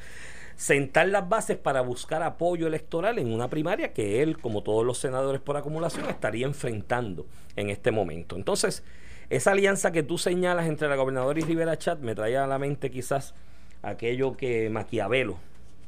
[0.56, 4.98] sentar las bases para buscar apoyo electoral en una primaria que él, como todos los
[4.98, 8.36] senadores por acumulación, estaría enfrentando en este momento.
[8.36, 8.84] Entonces,
[9.30, 12.58] esa alianza que tú señalas entre la gobernadora y Rivera Chat me trae a la
[12.58, 13.34] mente quizás
[13.82, 15.38] aquello que Maquiavelo,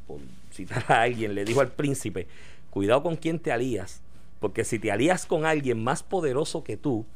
[0.06, 2.26] por citar a alguien, le dijo al príncipe,
[2.70, 4.02] cuidado con quién te alías,
[4.40, 7.06] porque si te alías con alguien más poderoso que tú,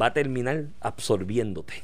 [0.00, 1.74] va a terminar absorbiéndote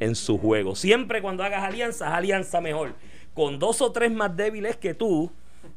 [0.00, 0.74] en su juego.
[0.74, 2.94] Siempre cuando hagas alianzas, alianza mejor.
[3.34, 5.30] Con dos o tres más débiles que tú,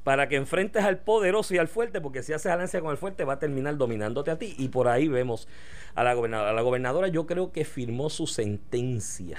[0.04, 3.26] para que enfrentes al poderoso y al fuerte, porque si haces alianza con el fuerte
[3.26, 4.56] va a terminar dominándote a ti.
[4.58, 5.48] Y por ahí vemos
[5.96, 6.54] a la gobernadora.
[6.54, 9.38] la gobernadora yo creo que firmó su sentencia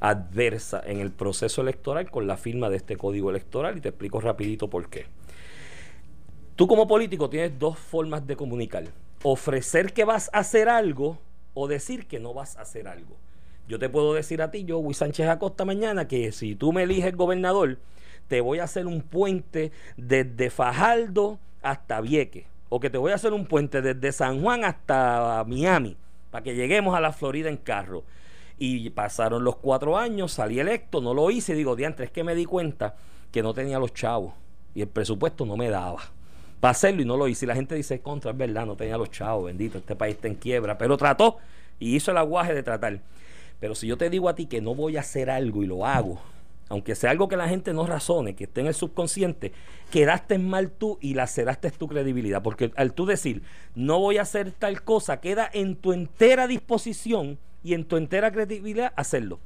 [0.00, 4.20] adversa en el proceso electoral con la firma de este código electoral y te explico
[4.20, 5.06] rapidito por qué.
[6.62, 8.84] Tú como político tienes dos formas de comunicar.
[9.24, 11.18] Ofrecer que vas a hacer algo
[11.54, 13.16] o decir que no vas a hacer algo.
[13.66, 16.84] Yo te puedo decir a ti, yo, Luis Sánchez Acosta, mañana, que si tú me
[16.84, 17.78] eliges gobernador,
[18.28, 22.46] te voy a hacer un puente desde Fajardo hasta Vieque.
[22.68, 25.96] O que te voy a hacer un puente desde San Juan hasta Miami,
[26.30, 28.04] para que lleguemos a la Florida en carro.
[28.56, 32.36] Y pasaron los cuatro años, salí electo, no lo hice, digo, diantre, es que me
[32.36, 32.94] di cuenta
[33.32, 34.34] que no tenía los chavos
[34.76, 35.98] y el presupuesto no me daba
[36.62, 37.44] para hacerlo y no lo hice.
[37.44, 40.28] Y la gente dice, contra, es verdad, no tenía los chavos, bendito, este país está
[40.28, 41.38] en quiebra, pero trató
[41.80, 43.00] y hizo el aguaje de tratar.
[43.58, 45.84] Pero si yo te digo a ti que no voy a hacer algo y lo
[45.84, 46.20] hago,
[46.68, 49.50] aunque sea algo que la gente no razone, que esté en el subconsciente,
[49.90, 52.44] quedaste mal tú y laceraste tu credibilidad.
[52.44, 53.42] Porque al tú decir,
[53.74, 58.30] no voy a hacer tal cosa, queda en tu entera disposición y en tu entera
[58.30, 59.40] credibilidad hacerlo.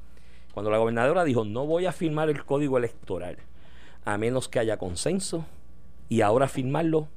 [0.53, 3.37] Cuando la gobernadora dijo, no voy a firmar el código electoral,
[4.05, 5.47] a menos que haya consenso,
[6.09, 7.07] y ahora firmarlo,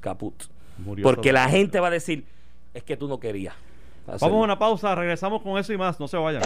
[0.00, 0.44] caput.
[1.02, 2.24] Porque la gente va a decir,
[2.74, 3.54] es que tú no querías.
[4.06, 6.42] Vamos a una pausa, regresamos con eso y más, no se vayan.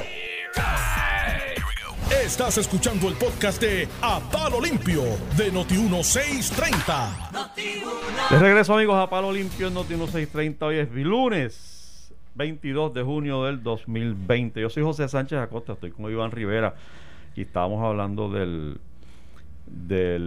[2.24, 5.02] Estás escuchando el podcast de A Palo Limpio
[5.36, 7.50] de Noti1630.
[8.30, 10.62] De regreso amigos a Palo Limpio en Noti1630.
[10.62, 14.60] Hoy es lunes 22 de junio del 2020.
[14.60, 16.74] Yo soy José Sánchez Acosta, estoy con Iván Rivera
[17.34, 18.80] y estábamos hablando del
[19.66, 20.18] de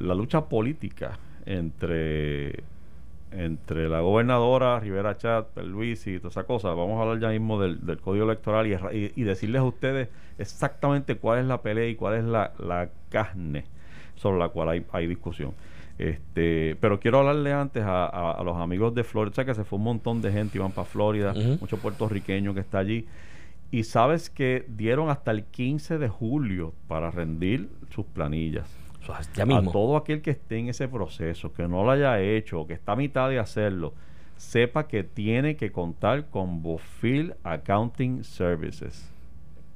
[0.00, 2.64] la lucha política entre
[3.32, 6.70] entre la gobernadora Rivera Chat, Luis y toda esa cosa.
[6.70, 10.08] Vamos a hablar ya mismo del, código electoral y, decirles a ustedes
[10.38, 13.64] exactamente cuál es la pelea y cuál es la, carne
[14.16, 15.52] sobre la cual hay, discusión.
[15.98, 20.22] Este, pero quiero hablarle antes a, los amigos de Florida, que se fue un montón
[20.22, 23.06] de gente, iban para Florida, muchos puertorriqueños que está allí.
[23.70, 28.79] Y sabes que dieron hasta el 15 de julio para rendir sus planillas.
[29.08, 32.92] A todo aquel que esté en ese proceso, que no lo haya hecho, que está
[32.92, 33.94] a mitad de hacerlo,
[34.36, 39.10] sepa que tiene que contar con Bofil Accounting Services.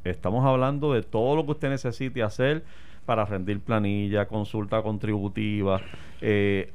[0.04, 2.64] Estamos hablando de todo lo que usted necesite hacer
[3.06, 5.80] para rendir planilla, consulta contributiva,
[6.20, 6.72] eh,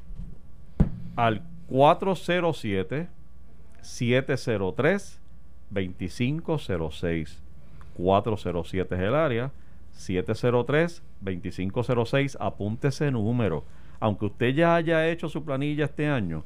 [1.16, 3.08] al 407
[3.80, 5.20] 703
[5.70, 7.42] 2506
[7.96, 9.52] 407 es el área
[10.00, 13.64] 703 2506 apunte número.
[14.00, 16.44] Aunque usted ya haya hecho su planilla este año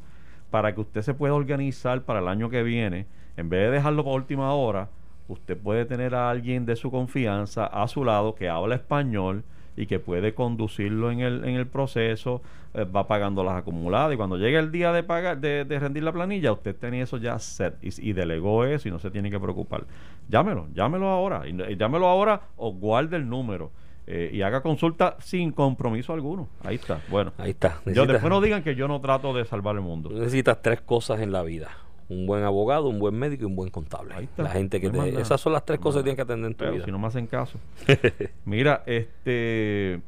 [0.50, 4.04] para que usted se pueda organizar para el año que viene en vez de dejarlo
[4.04, 4.88] para última hora
[5.28, 9.44] usted puede tener a alguien de su confianza a su lado que habla español
[9.76, 12.42] y que puede conducirlo en el, en el proceso,
[12.74, 16.02] eh, va pagando las acumuladas y cuando llegue el día de pagar, de, de rendir
[16.02, 19.30] la planilla, usted tiene eso ya set y, y delegó eso y no se tiene
[19.30, 19.84] que preocupar.
[20.28, 23.70] Llámelo, llámelo ahora, y, y llámelo ahora o guarde el número.
[24.06, 26.48] eh, y haga consulta sin compromiso alguno.
[26.62, 27.00] Ahí está.
[27.08, 27.80] Bueno, Ahí está.
[27.86, 30.10] yo, después no digan que yo no trato de salvar el mundo.
[30.10, 31.70] Necesitas tres cosas en la vida.
[32.08, 34.14] Un buen abogado, un buen médico y un buen contable.
[34.14, 34.42] Ahí está.
[34.42, 35.20] La gente que No te-.
[35.20, 36.84] Esas son las tres No cosas que tienes que atender en tu Pero vida.
[36.84, 37.58] si no me hacen caso.
[38.44, 40.00] Mira, este.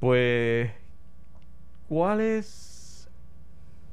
[0.00, 0.70] Pues.
[1.88, 3.08] ¿Cuál es.?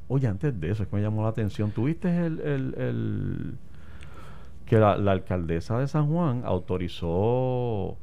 [0.08, 1.72] Oye, antes de eso, es que me llamó la atención.
[1.72, 2.40] ¿Tuviste el.
[2.40, 3.58] el, el-
[4.66, 7.98] que la, la alcaldesa de San Juan autorizó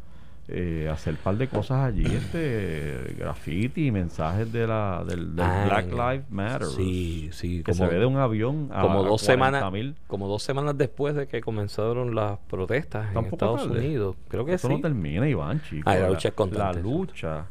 [0.48, 5.44] eh, hacer un par de cosas allí, este graffiti y mensajes de la del, del
[5.46, 6.66] Ah, Black Lives Matter.
[6.68, 7.62] Sí, sí.
[7.62, 9.26] Que se ve de un avión a, como a dos 40.000.
[9.26, 13.78] semanas como dos semanas después de que comenzaron las protestas en Estados tarde.
[13.78, 15.88] Unidos creo que Eso sí no termina, Iván, chico.
[15.88, 17.46] Ah, la lucha es constante, La lucha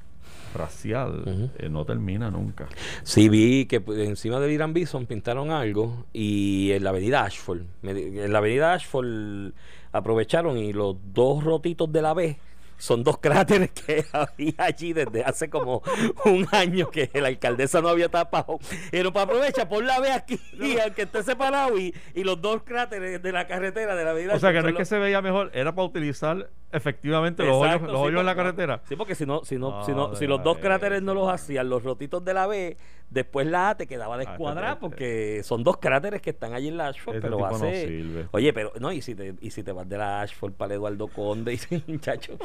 [0.54, 2.68] racial eh, no termina nunca.
[3.04, 8.32] sí vi que encima del Irán Bison pintaron algo y en la avenida Ashford en
[8.34, 9.54] la avenida Ashford
[9.94, 12.38] aprovecharon y los dos rotitos de la B
[12.82, 15.84] son dos cráteres que había allí desde hace como
[16.26, 18.58] un año que la alcaldesa no había tapado.
[18.90, 20.40] Pero para aprovechar, por la B aquí,
[20.84, 24.40] aunque esté separado, y, y los dos cráteres de la carretera de la avenida O
[24.40, 27.92] sea, que no es que se veía mejor, era para utilizar efectivamente los hoyos, Exacto,
[27.92, 28.82] los sí, hoyos en la porque- carretera.
[28.88, 31.70] Sí, porque si no, si no, si no, si los dos cráteres no los hacían,
[31.70, 32.78] los rotitos de la B,
[33.12, 36.78] después la A te quedaba descuadrada este- porque son dos cráteres que están allí en
[36.78, 37.88] la Ashford, Ese pero no hace.
[37.88, 38.28] sirve.
[38.32, 40.80] Oye, pero no, y si te, y si te vas de la Ashford para el
[40.80, 42.38] Eduardo Conde, y muchacho,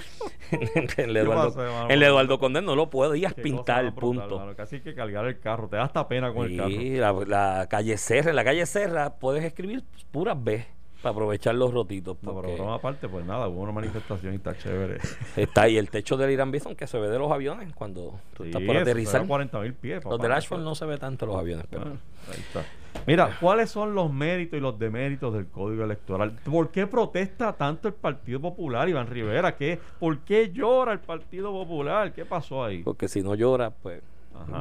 [0.50, 4.55] en el Eduardo, el Eduardo Conde no lo podías pintar, brutal, punto.
[4.57, 7.24] Casi que cargar el carro, te da hasta pena con el carro.
[7.26, 10.66] La, la calle Serra, en la calle Serra puedes escribir puras B
[11.02, 12.16] para aprovechar los rotitos.
[12.22, 14.98] No, pero broma aparte, pues nada, hubo una manifestación y está chévere.
[15.37, 18.44] Está ahí el techo del Irán Bison que se ve de los aviones cuando tú
[18.44, 19.26] estás por aterrizar.
[19.26, 20.04] 40 mil pies.
[20.04, 22.64] Los del Ashford no se ve tanto los aviones, pero Bueno, ahí está.
[23.06, 26.32] Mira, ¿cuáles son los méritos y los deméritos del Código Electoral?
[26.44, 29.54] ¿Por qué protesta tanto el Partido Popular, Iván Rivera?
[29.56, 32.12] ¿Qué, ¿Por qué llora el Partido Popular?
[32.12, 32.82] ¿Qué pasó ahí?
[32.82, 34.02] porque si no llora, pues.
[34.35, 34.61] Ajá.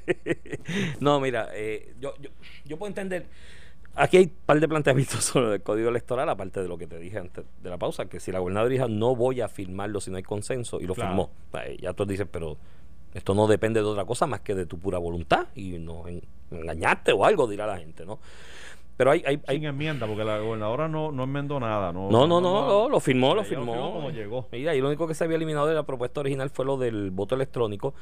[1.00, 2.30] no, mira, eh, yo, yo,
[2.64, 3.26] yo puedo entender.
[3.94, 6.98] Aquí hay un par de planteamientos sobre el código electoral, aparte de lo que te
[6.98, 10.10] dije antes de la pausa, que si la gobernadora dijo no voy a firmarlo si
[10.10, 11.10] no hay consenso, y lo Claro.
[11.10, 11.30] firmó.
[11.80, 12.56] Ya tú dices, pero
[13.14, 16.22] esto no depende de otra cosa más que de tu pura voluntad, y no en-
[16.50, 18.18] engañaste o algo, dirá la gente, ¿no?
[18.96, 21.92] Pero hay, hay, hay Sin enmienda, porque la gobernadora no, no enmendó nada.
[21.92, 23.92] No, No, no, no, no, lo firmó, lo firmó.
[23.92, 24.46] como llegó.
[24.52, 27.10] Mira, y lo único que se había eliminado de la propuesta original fue lo del
[27.10, 27.94] voto electrónico,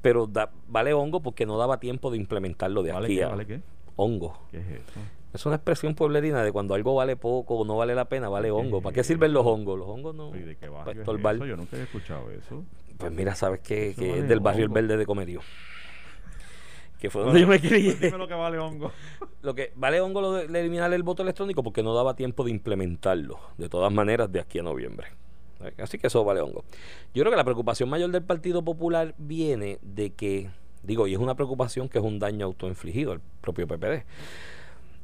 [0.00, 3.24] pero da- vale hongo porque no daba tiempo de implementarlo de ¿Vale aquí qué?
[3.24, 3.60] a ¿Vale qué?
[3.96, 4.38] hongo.
[4.52, 5.00] ¿Qué es eso?
[5.32, 8.50] Es una expresión pueblerina de cuando algo vale poco o no vale la pena, vale
[8.50, 8.80] hongo.
[8.80, 9.78] ¿Para qué sirven los hongos?
[9.78, 10.34] Los hongos no.
[10.34, 11.36] ¿Y de qué barrio es estorbar.
[11.36, 11.46] eso?
[11.46, 12.64] Yo nunca había escuchado eso.
[12.96, 14.70] Pues mira, sabes que, Eso que vale es del barrio El.
[14.70, 15.40] Verde de Comerío.
[16.98, 17.92] Que fue donde yo me crié.
[17.92, 18.90] Pues dime lo que vale hongo.
[19.42, 22.42] Lo que vale hongo lo de, de eliminar el voto electrónico porque no daba tiempo
[22.42, 25.06] de implementarlo, de todas maneras, de aquí a noviembre.
[25.78, 26.64] Así que eso vale hongo.
[27.14, 30.50] Yo creo que la preocupación mayor del Partido Popular viene de que,
[30.82, 34.04] digo, y es una preocupación que es un daño autoinfligido al propio PPD,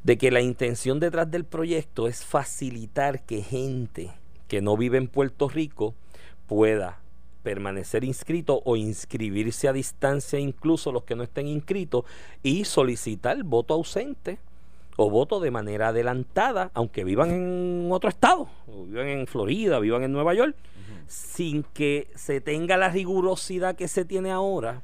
[0.04, 4.12] de que la intención detrás del proyecto es facilitar que gente
[4.48, 5.94] que no vive en Puerto Rico
[6.46, 7.00] pueda
[7.42, 12.04] permanecer inscrito o inscribirse a distancia incluso los que no estén inscritos
[12.42, 14.38] y solicitar voto ausente
[14.96, 20.04] o voto de manera adelantada, aunque vivan en otro estado, o vivan en Florida, vivan
[20.04, 20.54] en Nueva York,
[21.08, 24.82] sin que se tenga la rigurosidad que se tiene ahora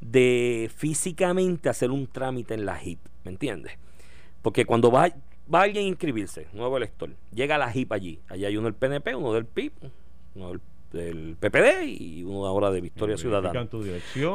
[0.00, 3.78] de físicamente hacer un trámite en la HIP, ¿me entiendes?
[4.44, 5.10] Porque cuando va,
[5.52, 8.74] va alguien a inscribirse, nuevo elector, llega a la HIP allí, allí hay uno del
[8.74, 9.72] PNP, uno del PIB,
[10.34, 10.60] uno del,
[10.92, 13.66] del PPD y uno ahora de Victoria Ciudadana.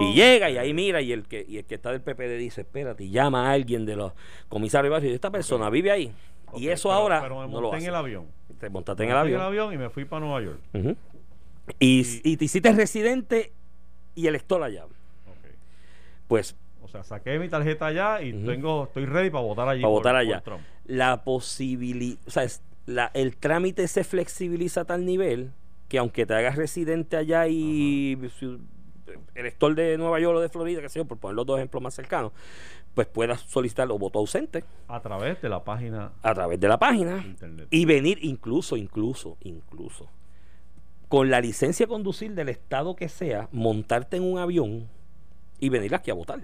[0.02, 2.62] Y llega y ahí mira y el que y el que está del PPD dice,
[2.62, 4.14] espérate, y llama a alguien de los
[4.48, 6.12] comisarios de barrio y dice, esta persona vive ahí.
[6.56, 7.86] Y eso pero- ahora Pero me no lo monté hace.
[7.86, 8.26] en el avión.
[8.60, 9.74] Te montaste en el monté avión.
[9.76, 10.60] y me fui para Nueva York.
[11.80, 13.54] Y, Y- y te hiciste residente
[14.16, 14.86] y elector allá.
[14.86, 14.92] Ok.
[16.28, 16.56] Pues
[16.92, 19.82] sea, saqué mi tarjeta allá y tengo, estoy ready para votar allí.
[19.82, 20.42] para votar por allá.
[20.42, 20.62] Trump.
[20.86, 25.52] La posibilidad, o sea, es- la- el trámite se flexibiliza a tal nivel
[25.88, 28.58] que aunque te hagas residente allá y si-
[29.36, 31.82] elector de Nueva York o de Florida, que sé yo, por poner los dos ejemplos
[31.82, 32.32] más cercanos,
[32.94, 36.78] pues puedas solicitar los votos ausentes A través de la página a través de la
[36.78, 37.68] página internet.
[37.72, 40.08] y venir incluso, incluso, incluso,
[41.08, 44.88] con la licencia de conducir del estado que sea, montarte en un avión
[45.60, 46.40] y venir aquí a votar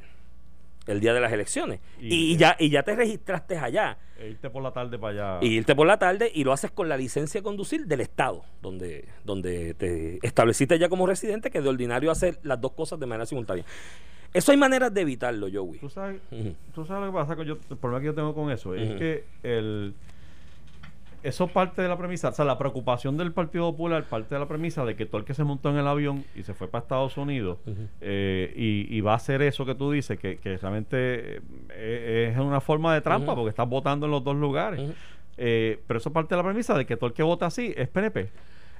[0.87, 1.79] el día de las elecciones.
[1.99, 3.97] Y- Y, ya, y ya te registraste allá.
[4.17, 5.45] E irte por la tarde para allá.
[5.45, 8.43] Y irte por la tarde y lo haces con la licencia de conducir del estado,
[8.61, 13.05] donde, donde te estableciste ya como residente, que de ordinario hacer las dos cosas de
[13.07, 13.65] manera simultánea.
[14.33, 15.79] Eso hay maneras de evitarlo, Joey.
[15.79, 16.19] ¿Tú sabes,
[16.73, 18.93] tú sabes lo que pasa con yo, el problema que yo tengo con eso es
[18.99, 19.93] que el
[21.27, 24.47] eso parte de la premisa, o sea, la preocupación del Partido Popular parte de la
[24.47, 26.81] premisa de que todo el que se montó en el avión y se fue para
[26.83, 27.57] Estados Unidos
[28.01, 32.38] eh, y, y va a hacer eso que tú dices, que, que realmente eh, es
[32.39, 34.81] una forma de trampa porque estás votando en los dos lugares.
[35.38, 37.88] Eh, pero eso parte de la premisa de que todo el que vota así es
[37.89, 38.29] PNP.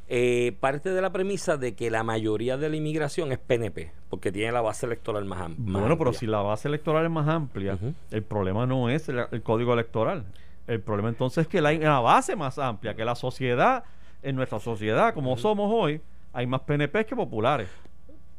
[0.08, 4.32] Eh, parte de la premisa de que la mayoría de la inmigración es PNP, porque
[4.32, 6.20] tiene la base electoral más, am- más Bueno, pero amplia.
[6.20, 7.78] si la base electoral es más amplia,
[8.12, 10.24] el problema no es el, el código electoral.
[10.68, 13.84] El problema entonces es que la, la base más amplia, que la sociedad,
[14.24, 16.02] en nuestra sociedad, como somos hoy,
[16.34, 17.70] hay más PNP que populares.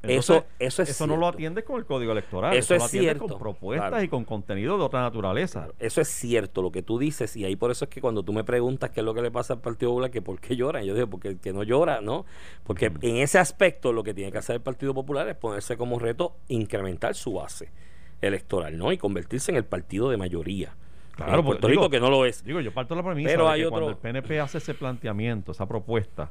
[0.03, 1.29] Eso- eso es no lo cierto.
[1.29, 2.55] atiendes con el código electoral.
[2.57, 4.05] Eso lo es atiendes cierto, con propuestas claro.
[4.05, 5.61] y con contenido de otra naturaleza.
[5.61, 8.23] Claro, eso es cierto lo que tú dices y ahí por eso es que cuando
[8.23, 10.55] tú me preguntas qué es lo que le pasa al Partido Popular, que por qué
[10.55, 12.25] lloran, yo digo porque el que no llora, ¿no?
[12.63, 15.99] Porque en ese aspecto lo que tiene que hacer el Partido Popular es ponerse como
[15.99, 17.73] reto incrementar su base
[18.21, 18.93] electoral, ¿no?
[18.93, 20.77] Y convertirse en el partido de mayoría.
[21.17, 22.45] Claro, Puerto Rico digo- que no lo es.
[22.45, 24.59] Digo, yo parto de la premisa Pero de hay que otro- cuando el PNP hace
[24.59, 26.31] ese planteamiento, esa propuesta,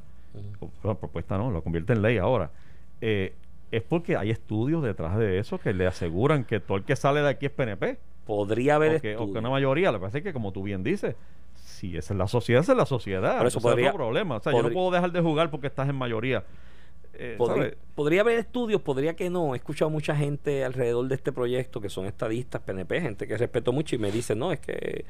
[0.82, 2.50] bueno, propuesta no, lo convierte en ley ahora,
[3.00, 3.34] eh,
[3.72, 7.20] es porque hay estudios detrás de eso que le aseguran que todo el que sale
[7.20, 7.98] de aquí es PNP.
[8.24, 10.62] Podría haber o que, o que una mayoría, lo que pasa es que como tú
[10.62, 11.16] bien dices,
[11.54, 13.38] si esa es la sociedad, esa es la sociedad.
[13.38, 14.36] Por eso Ese es podría- otro problema.
[14.36, 16.44] O sea, yo no podría- puedo dejar de jugar porque estás en mayoría.
[17.18, 17.36] Eh,
[17.94, 19.54] Podría, haber estudios, podría que no.
[19.54, 23.72] He escuchado mucha gente alrededor de este proyecto que son estadistas, PNP, gente que respeto
[23.72, 25.04] mucho y me dice, no, es que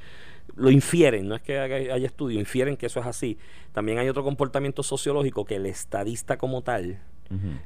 [0.55, 3.38] lo infieren, no es que haga- haya estudios, infieren que eso es así.
[3.73, 7.01] También hay otro comportamiento sociológico que el estadista como tal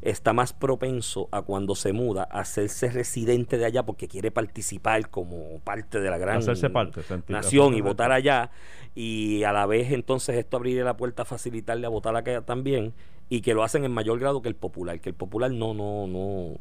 [0.01, 5.11] está más propenso a cuando se muda a hacerse residente de allá porque quiere participar
[5.11, 8.15] como parte de la gran Hacerse parte, sentir- nación y votar parte.
[8.31, 8.51] allá
[8.95, 12.95] y a la vez entonces esto abriría la puerta a facilitarle a votar acá también
[13.31, 16.07] y que lo hacen en mayor grado que el popular que el popular no no
[16.07, 16.57] no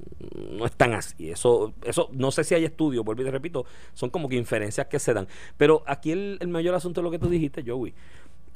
[0.52, 1.32] no es tan así.
[1.32, 4.88] Eso eso no sé si hay estudios vuelvo y te repito son como que inferencias
[4.88, 5.28] que se dan.
[5.58, 7.94] Pero aquí el, el mayor asunto es lo que tú dijiste Joey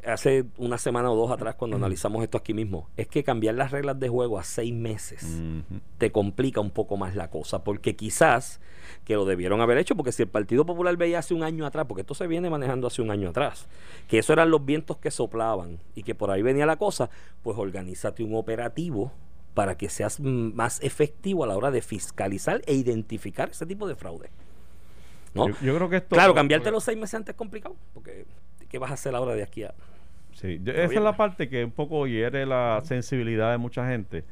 [0.05, 3.71] hace una semana o dos atrás cuando analizamos esto aquí mismo es que cambiar las
[3.71, 5.25] reglas de juego a seis meses
[5.97, 8.59] te complica un poco más la cosa, porque quizás
[9.05, 11.85] que lo debieron haber hecho, porque si el Partido Popular veía hace un año atrás,
[11.87, 13.67] porque esto se viene manejando hace un año atrás,
[14.07, 17.09] que eso eran los vientos que soplaban y que por ahí venía la cosa,
[17.41, 19.11] pues organízate un operativo
[19.53, 23.95] para que seas más efectivo a la hora de fiscalizar e identificar ese tipo de
[23.95, 24.29] fraude.
[25.33, 25.49] ¿no?
[25.49, 26.15] Yo, yo creo que esto.
[26.15, 28.25] claro, cambiarte los seis meses antes es complicado, porque
[28.69, 29.73] ¿qué vas a hacer ahora de aquí a...?
[30.33, 34.23] Sí, yo- esa es la parte que un poco hiere la sensibilidad de mucha gente.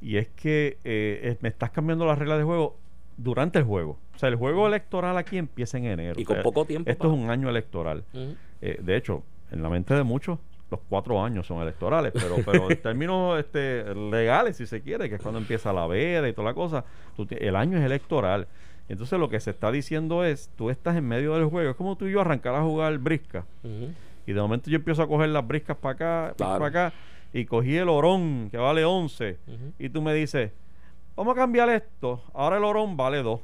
[0.00, 2.76] Y es que eh, me estás cambiando las reglas de juego
[3.16, 3.98] durante el juego.
[4.14, 6.18] O sea, el juego electoral aquí empieza en enero.
[6.18, 8.04] Y O con sea, poco tiempo Esto es un año electoral.
[8.60, 10.38] Eh, de hecho, en la mente de muchos,
[10.70, 15.16] los cuatro años son electorales, pero, pero en términos este, legales, si se quiere, que
[15.16, 16.84] es cuando empieza la veda y toda la cosa,
[17.16, 18.48] tú el año es electoral.
[18.88, 21.96] Entonces lo que se está diciendo es, tú estás en medio del juego, es como
[21.96, 23.44] tú y yo arrancar a jugar brisca.
[24.26, 26.58] Y de momento yo empiezo a coger las briscas para acá, Claro.
[26.58, 26.96] para acá,
[27.32, 29.72] y cogí el orón, que vale 11, Ujú.
[29.78, 30.52] y tú me dices,
[31.16, 33.40] vamos a cambiar esto, ahora el orón vale 2,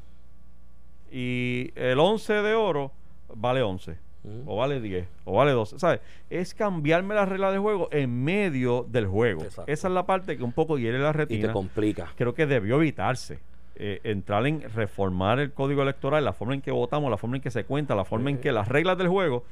[1.10, 2.92] y el 11 de oro
[3.34, 4.42] vale 11, Ujú.
[4.46, 6.00] o vale 10, o vale 12, ¿sabes?
[6.28, 9.42] Es cambiarme la regla de juego en medio del juego.
[9.42, 9.70] Exacto.
[9.72, 11.52] Esa es la parte que un poco hiere la Y te retina.
[11.52, 12.12] complica.
[12.16, 13.38] Creo que debió evitarse.
[13.80, 17.42] eh, entrar en reformar el código electoral, la forma en que votamos, la forma en
[17.42, 19.44] que se cuenta, la forma en que las reglas del juego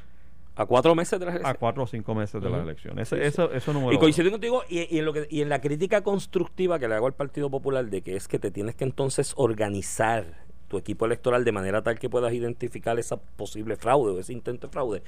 [0.57, 1.59] A cuatro meses de las a elecciones.
[1.61, 2.69] cuatro o cinco meses de la Ujú.
[2.69, 2.99] elección.
[2.99, 3.23] Eso, sí.
[3.23, 6.03] eso, eso número Y coincido contigo y, y en lo que, y en la crítica
[6.03, 9.35] constructiva que le hago al Partido Popular de que es que te tienes que entonces
[9.37, 14.33] organizar tu equipo electoral de manera tal que puedas identificar esa posible fraude o ese
[14.33, 15.03] intento de fraude,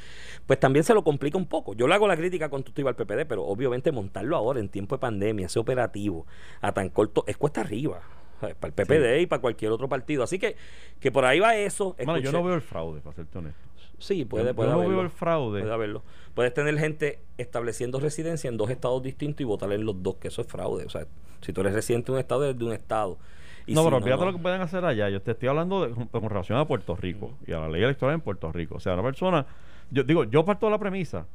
[0.46, 1.74] pues también se lo complica un poco.
[1.74, 5.00] Yo le hago la crítica constructiva al PPD, pero obviamente montarlo ahora en tiempo de
[5.00, 6.26] pandemia, ese operativo
[6.60, 8.00] a tan corto, es cuesta arriba.
[8.40, 10.22] Para el PPD y para cualquier otro partido.
[10.22, 10.54] Así que,
[11.00, 11.96] que por ahí va eso.
[12.06, 13.67] Mano, yo no veo el fraude, para serte honesto.
[13.98, 14.96] Sí, puede, puede no haberlo.
[14.96, 15.60] veo el fraude.
[15.60, 16.02] Puede haberlo.
[16.34, 20.28] Puedes tener gente estableciendo residencia en dos estados distintos y votar en los dos, que
[20.28, 20.84] eso es fraude.
[20.84, 21.06] O sea,
[21.40, 23.18] si tú eres residente de un estado, eres de un estado.
[23.66, 24.30] Y no, si pero olvídate no.
[24.30, 25.08] lo que pueden hacer allá.
[25.10, 27.82] Yo te estoy hablando de, con, con relación a Puerto Rico y a la ley
[27.82, 28.76] electoral en Puerto Rico.
[28.76, 29.46] O sea, una persona,
[29.90, 31.26] yo digo, yo parto de la premisa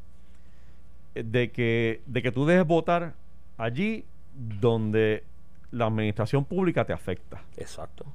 [1.16, 3.14] eh, de que, de que tú dejes votar
[3.58, 5.24] allí donde
[5.72, 7.42] la administración pública te afecta.
[7.58, 8.06] Exacto.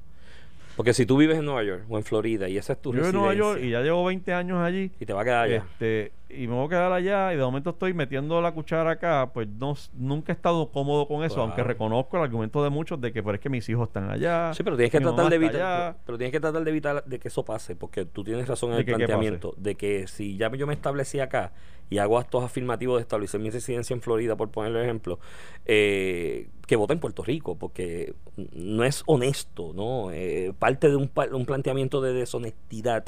[0.79, 2.99] Porque si tú vives en Nueva York o en Florida y esa es tu Yo
[2.99, 4.89] vivo en Nueva York y ya llevo 20 años allí.
[4.97, 5.57] y te va a quedar allá.
[5.57, 9.29] Este, y me voy a quedar allá y de momento estoy metiendo la cuchara acá,
[9.33, 11.47] pues no, nunca he estado cómodo con eso, Claro.
[11.49, 14.53] aunque reconozco el argumento de muchos de que pero es que mis hijos están allá.
[14.53, 17.27] Sí, pero tienes que tratar de evitar, pero tienes que tratar de evitar de que
[17.27, 20.49] eso pase, porque tú tienes razón en ¿De el que planteamiento de que si ya
[20.55, 21.51] yo me establecí acá
[21.89, 25.19] y hago actos afirmativos de establecer mi residencia en Florida, por ponerle ejemplo,
[25.65, 28.13] eh, que vote en Puerto Rico, porque
[28.53, 30.11] no es honesto, ¿no?
[30.11, 33.05] Eh, parte de un, planteamiento de deshonestidad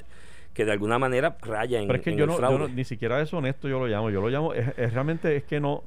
[0.54, 2.68] que de alguna manera raya en, Pero es que en yo el no, yo no-
[2.68, 5.60] ni siquiera es honesto yo lo llamo, yo lo llamo, es, es realmente es que
[5.60, 5.84] no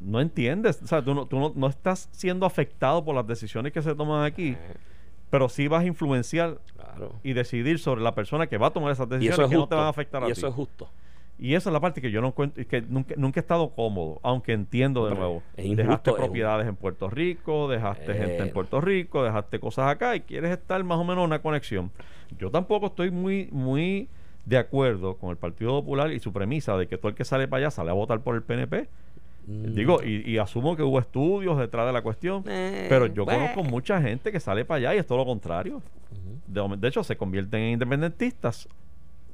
[0.00, 3.72] no entiendes, o sea, tú, no, tú no, no estás siendo afectado por las decisiones
[3.72, 4.74] que se toman aquí, Eh,
[5.30, 7.12] pero sí vas a influenciar claro.
[7.22, 9.56] y decidir sobre la persona que va a tomar esas Y decisiones eso es que
[9.56, 10.40] no te van a afectar a y ti.
[10.40, 10.88] eso es justo.
[11.38, 14.20] Y esa es la parte que yo no encuentro, que nunca, nunca he estado cómodo,
[14.22, 15.42] aunque entiendo de nuevo.
[15.58, 18.52] injusto, dejaste es propiedades en Puerto Rico, dejaste gente en Eh.
[18.52, 21.90] Puerto Rico, dejaste cosas acá y quieres estar más o menos en una conexión.
[22.38, 24.08] Yo tampoco estoy muy, muy
[24.46, 27.46] de acuerdo con el Partido Popular y su premisa de que todo el que sale
[27.48, 28.88] para allá sale a votar por el PNP.
[29.46, 29.74] Mm.
[29.74, 33.40] Digo, y, y asumo que hubo estudios detrás de la cuestión, Eh, pero yo bueno.
[33.40, 35.82] conozco mucha gente que sale para allá y es todo lo contrario.
[36.48, 38.68] De hecho, se convierten en independentistas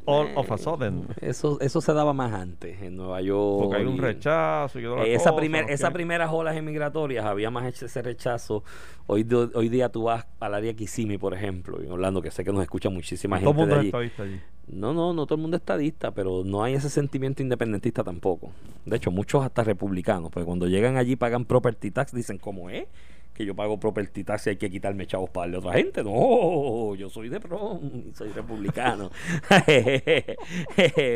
[0.04, 1.06] all of a sudden.
[1.20, 3.62] Eso, eso se daba más antes en Nueva York.
[3.64, 5.92] Porque hay un y- rechazo y toda la Eh, esa, cosa, primer, no esa quieren-
[5.94, 8.64] primeras olas emigratorias había más hecho ese rechazo.
[9.06, 12.52] Hoy, hoy día tú vas al área Kissimmee, por ejemplo, en Orlando, que sé que
[12.52, 14.06] nos escucha muchísima Todo el gente mundo de es allí.
[14.08, 14.40] estadista allí.
[14.68, 18.52] No, no, no todo el mundo es estadista, pero no hay ese sentimiento independentista tampoco.
[18.86, 22.86] De hecho, muchos hasta republicanos, porque cuando llegan allí pagan property tax, dicen, ¿cómo es?
[23.34, 26.04] Que yo pago property tax y hay que quitarme chavos para darle a otra gente.
[26.04, 27.80] No, yo soy de pro,
[28.14, 29.10] soy republicano.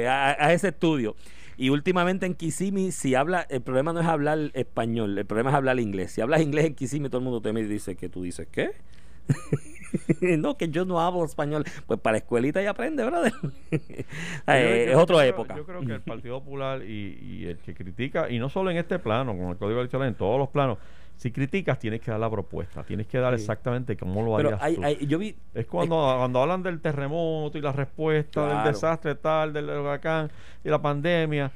[0.09, 1.17] a, a ese estudio.
[1.59, 5.57] Y últimamente en Kissimmee, si habla, el problema no es hablar español, el problema es
[5.57, 6.13] hablar inglés.
[6.13, 8.47] Si hablas inglés en Kissimmee, todo el mundo te mira y dice que tú dices,
[8.51, 8.73] ¿qué?
[10.39, 11.65] no, que yo no hablo español.
[11.87, 13.33] Pues para la escuelita y aprende, brother.
[14.49, 15.57] Eh, es otra creo- época.
[15.57, 18.77] Yo creo que el Partido Popular y, y el que critica, y no solo en
[18.77, 20.79] este plano, con el Código Electoral, en todos los planos,
[21.17, 23.41] si criticas tienes que dar la propuesta, tienes que dar Sí.
[23.43, 24.85] exactamente cómo lo Pero harías hay, tú.
[24.85, 25.35] hay- yo vi.
[25.55, 28.63] es cuando, cuando hablan del terremoto y la respuesta Claro.
[28.65, 30.31] del desastre tal, del huracán
[30.65, 31.51] y la pandemia.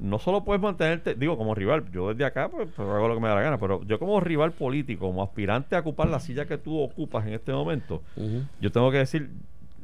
[0.00, 3.20] No solo puedes mantenerte, digo, como rival, yo desde acá pues, pues, hago lo que
[3.20, 6.46] me da la gana, pero yo como rival político, como aspirante a ocupar la silla
[6.46, 8.02] que tú ocupas en este momento,
[8.60, 9.28] yo tengo que decir,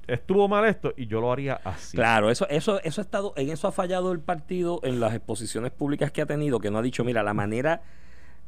[0.06, 1.96] estuvo mal esto y yo lo haría así.
[1.96, 5.72] Claro, eso, eso, eso ha estado, en eso ha fallado el partido en las exposiciones
[5.72, 7.82] públicas que ha tenido, que no ha dicho, mira, la manera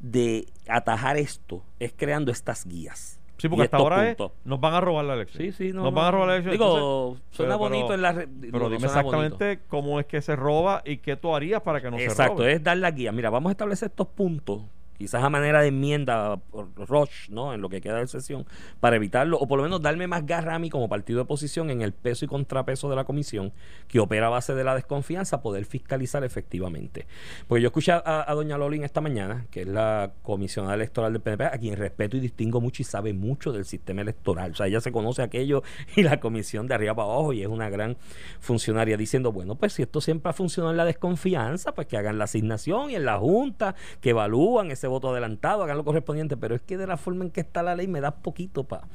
[0.01, 3.21] de atajar esto es creando estas guías.
[3.39, 4.37] Sí, porque hasta ahora es, puntos.
[4.47, 5.43] nos van a robar la elección.
[5.43, 5.83] Sí, sí, no.
[5.83, 5.97] Nos no.
[5.97, 6.53] van a robar la elección.
[6.53, 8.13] Digo, entonces, suena pero- bonito en la.
[8.13, 8.87] re- Pero no, dime bonito.
[8.87, 12.39] exactamente cómo es que se roba y qué tú harías para que no se Exacto,
[12.39, 12.53] robe.
[12.55, 13.13] es dar la guía.
[13.13, 14.63] Mira, vamos a establecer estos puntos,
[14.99, 16.41] quizás a manera de enmienda
[16.77, 17.55] rush, ¿no?
[17.55, 18.47] En lo que queda de sesión,
[18.81, 21.71] para evitarlo, o por lo menos darme más garra a mí como partido de oposición
[21.71, 23.53] en el peso y contrapeso de la comisión,
[23.89, 27.07] que opera a base de la desconfianza, poder fiscalizar efectivamente.
[27.47, 31.23] Porque yo escuché a, a doña Lolin esta mañana, que es la comisionada electoral del
[31.23, 34.53] PNP, a quien respeto y distingo mucho y sabe mucho del sistema electoral.
[34.53, 35.63] O sea, ella se conoce aquello
[35.97, 37.97] y la comisión de arriba para abajo y es una gran
[38.41, 42.19] funcionaria diciendo, bueno, pues si esto siempre ha funcionado en la desconfianza, pues que hagan
[42.19, 46.63] la asignación y en la junta, que evalúan voto adelantado, hagan lo correspondiente, pero es
[46.63, 48.87] que de la forma en que está la ley me da poquito para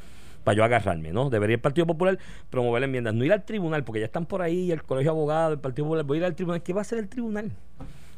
[0.43, 1.29] para yo agarrarme, ¿no?
[1.29, 2.17] Debería el Partido Popular
[2.49, 5.53] promover enmiendas, no ir al tribunal, porque ya están por ahí, el Colegio de Abogados,
[5.53, 7.51] el Partido Popular, voy a ir al tribunal, ¿qué va a hacer el tribunal?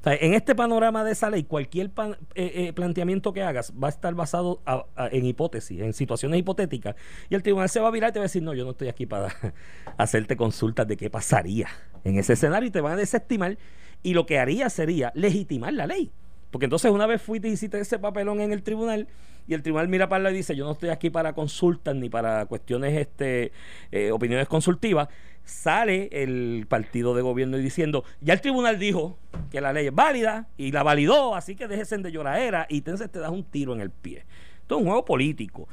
[0.06, 3.90] En este panorama de esa ley, cualquier pan- eh, eh, planteamiento que hagas va a
[3.90, 6.96] estar basado a- en hipótesis, en situaciones hipotéticas,
[7.30, 8.72] y el tribunal se va a virar y te va a decir, no, yo no
[8.72, 9.28] estoy aquí para
[9.98, 11.68] hacerte consultas de qué pasaría
[12.06, 13.58] en ese escenario y te van a desestimar,
[14.02, 16.10] y lo que haría sería legitimar la ley.
[16.54, 19.08] Porque entonces una vez fuiste y hiciste ese papelón en el tribunal
[19.48, 22.46] y el tribunal mira para y dice, yo no estoy aquí para consultas ni para
[22.46, 23.52] cuestiones, este,
[23.92, 25.08] eh, opiniones consultivas,
[25.44, 29.18] sale el partido de gobierno y diciendo, ya el tribunal dijo
[29.50, 33.12] que la ley es válida y la validó, así que déjese de lloradera y entonces
[33.12, 34.24] te das un tiro en el pie.
[34.62, 35.68] Esto es un juego político.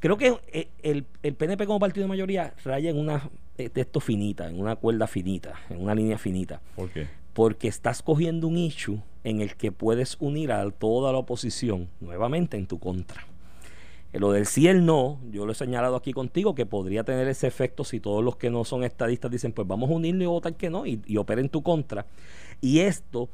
[0.00, 4.00] Creo que eh, el, el PNP como partido de mayoría raya en una eh, texto
[4.00, 7.06] finita, en una cuerda finita, en una línea finita ¿Por qué?
[7.34, 12.56] porque estás cogiendo un issue en el que puedes unir a toda la oposición nuevamente
[12.56, 13.26] en tu contra.
[14.12, 17.26] Eh, Lo del sí el no, yo lo he señalado aquí contigo, que podría tener
[17.26, 20.26] ese efecto si todos los que no son estadistas dicen, pues vamos a unirnos y
[20.26, 22.06] votar que no, y, y en tu contra.
[22.60, 23.28] Y esto,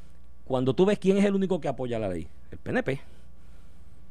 [0.45, 2.99] cuando tú ves quién es el único que apoya la ley, el PNP.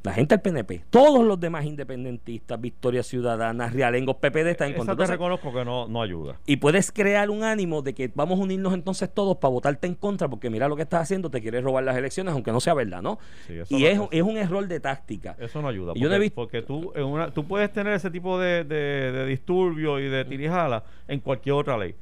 [0.03, 4.79] La gente del PNP, todos los demás independentistas, Victoria Ciudadana, Realengos, PPD están en Esa
[4.79, 4.97] contra.
[4.97, 6.37] te Entonces, reconozco que no, no ayuda.
[6.47, 9.95] y puedes crear un ánimo de que vamos a unirnos entonces todos para votarte en
[9.95, 12.73] contra, porque mira lo que estás haciendo, te quieres robar las elecciones, aunque no sea
[12.73, 13.19] verdad, ¿no?
[13.47, 15.37] Sí, y no- es, es un error de táctica.
[15.39, 15.93] Eso no ayuda.
[15.95, 18.39] Y yo no Porque, he visto- porque tú, en una, tú puedes tener ese tipo
[18.39, 21.95] de, de, de disturbio y de tirijala en cualquier otra ley.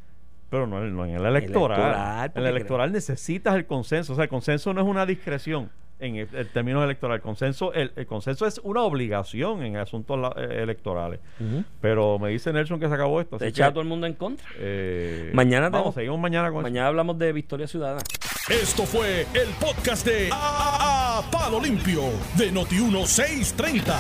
[0.50, 1.78] Pero no, en- no en el electoral.
[1.80, 4.12] Electoral, en porque el electoral necesitas el consenso.
[4.12, 5.70] O sea, el consenso no es una discreción
[6.00, 7.16] en el, el término electoral.
[7.16, 11.20] El consenso, el, el consenso es una obligación en asuntos la- eh, electorales.
[11.80, 13.38] Pero me dice Nelson que se acabó esto.
[13.38, 14.46] Te echa a todo el mundo en contra.
[14.58, 16.62] eh, Mañana vamos, seguimos mañana con eso.
[16.70, 18.02] Mañana hablamos de Victoria Ciudadana.
[18.48, 22.04] Esto fue el podcast de A, Palo Limpio
[22.38, 23.94] de Noti1630.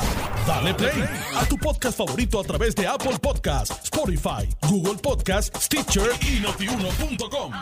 [0.46, 1.04] Dale play
[1.36, 7.52] a tu podcast favorito a través de Apple Podcasts, Spotify, Google Podcasts, Stitcher y notiuno.com.